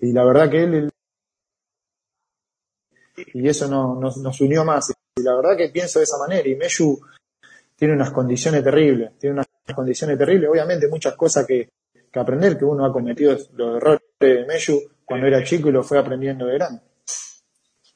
[0.00, 0.90] Y la verdad que él,
[3.16, 4.92] y eso no, nos, nos unió más.
[5.16, 6.48] Y la verdad que pienso de esa manera.
[6.48, 7.00] Y Meyu
[7.76, 10.50] tiene unas condiciones terribles, tiene unas condiciones terribles.
[10.50, 11.70] Obviamente muchas cosas que,
[12.10, 15.82] que aprender, que uno ha cometido los errores de Meyu cuando era chico y lo
[15.82, 16.82] fue aprendiendo de grande.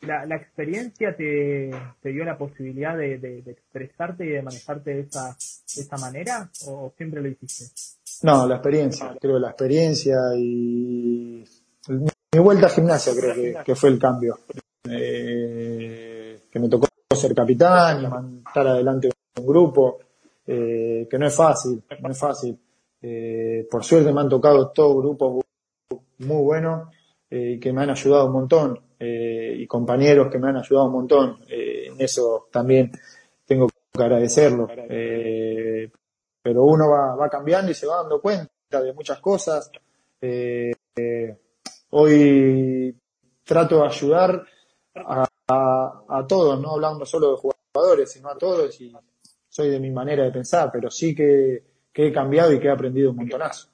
[0.02, 4.94] ¿La, la experiencia te, te, dio la posibilidad de, de, de, expresarte y de manejarte
[4.94, 5.36] de esa,
[5.74, 7.64] de esa manera o siempre lo hiciste?
[8.22, 11.44] No, la experiencia, creo la experiencia y
[11.88, 14.38] mi vuelta a gimnasia creo que, que fue el cambio.
[14.88, 16.07] Eh,
[16.50, 19.98] que me tocó ser capitán y estar adelante de un grupo,
[20.46, 22.58] eh, que no es fácil, no es fácil.
[23.00, 25.44] Eh, por suerte me han tocado todos grupos
[26.18, 26.88] muy buenos
[27.30, 30.92] eh, que me han ayudado un montón eh, y compañeros que me han ayudado un
[30.92, 31.38] montón.
[31.48, 32.90] en eso también
[33.46, 34.68] tengo que agradecerlo.
[36.42, 39.70] pero uno va, va cambiando y se va dando cuenta de muchas cosas.
[41.90, 42.96] hoy
[43.44, 44.44] trato de ayudar
[44.96, 48.92] a, a, a, todos, no hablando solo de jugadores, sino a todos y
[49.48, 52.70] soy de mi manera de pensar, pero sí que, que he cambiado y que he
[52.70, 53.68] aprendido un montonazo.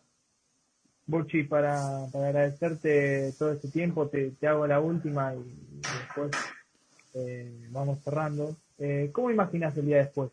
[1.07, 6.31] Burchi, para, para agradecerte todo este tiempo, te, te hago la última y, después
[7.15, 8.57] eh, vamos cerrando.
[8.79, 10.31] Eh, ¿Cómo imaginas el día después?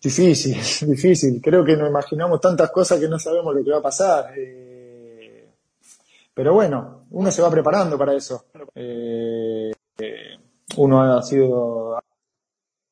[0.00, 0.54] Difícil,
[0.88, 1.40] difícil.
[1.42, 4.32] Creo que nos imaginamos tantas cosas que no sabemos lo que va a pasar.
[4.36, 5.48] Eh,
[6.32, 8.44] pero bueno, uno se va preparando para eso.
[8.74, 9.45] Eh,
[10.78, 11.98] uno ha sido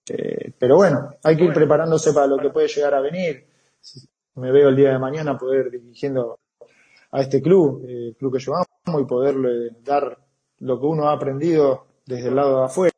[0.07, 3.47] eh, pero bueno, hay que ir preparándose para lo que puede llegar a venir.
[4.37, 6.39] Me veo el día de mañana poder dirigiendo
[7.13, 8.67] a este club, eh, el club que llevamos,
[9.01, 10.19] y poderle dar
[10.59, 12.95] lo que uno ha aprendido desde el lado de afuera.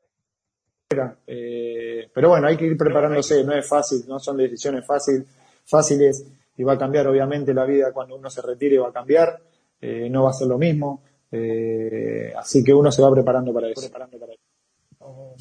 [1.26, 5.26] Eh, pero bueno, hay que ir preparándose, no es fácil, no son decisiones fácil,
[5.64, 6.26] fáciles
[6.56, 9.38] y va a cambiar obviamente la vida cuando uno se retire, va a cambiar,
[9.80, 13.68] eh, no va a ser lo mismo, eh, así que uno se va preparando para
[13.68, 13.82] eso.
[13.82, 14.45] Preparando para eso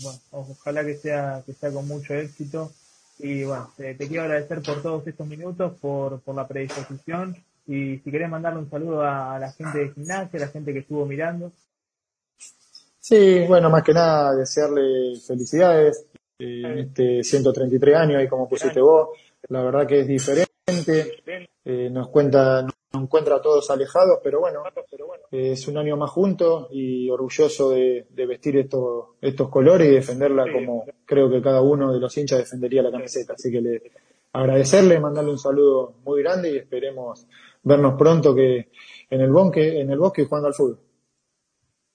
[0.01, 2.71] bueno, ojalá que sea, que sea con mucho éxito.
[3.19, 7.35] Y bueno, te, quiero agradecer por todos estos minutos, por, por la predisposición.
[7.67, 10.79] Y si querés mandarle un saludo a, la gente de gimnasia, a la gente que
[10.79, 11.51] estuvo mirando.
[12.99, 16.05] Sí, bueno, más que nada desearle felicidades
[16.39, 19.09] eh, en este 133 años, y como pusiste vos,
[19.49, 21.23] la verdad que es diferente,
[21.63, 22.65] eh, nos cuenta,
[22.95, 24.63] nos encuentra a todos alejados, pero bueno,
[25.31, 30.45] es un año más juntos y orgulloso de, de vestir estos, estos colores y defenderla
[30.51, 33.33] como creo que cada uno de los hinchas defendería la camiseta.
[33.33, 33.81] Así que le
[34.33, 37.27] agradecerle, mandarle un saludo muy grande y esperemos
[37.63, 38.69] vernos pronto que
[39.09, 40.79] en el bosque, en el bosque jugando al fútbol.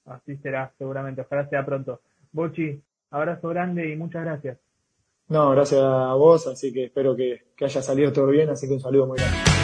[0.07, 1.23] Así será, seguramente.
[1.23, 2.01] Ojalá sea pronto.
[2.33, 2.81] Bochi,
[3.11, 4.59] abrazo grande y muchas gracias.
[5.29, 8.75] No, gracias a vos, así que espero que, que haya salido todo bien, así que
[8.75, 9.60] un saludo muy grande.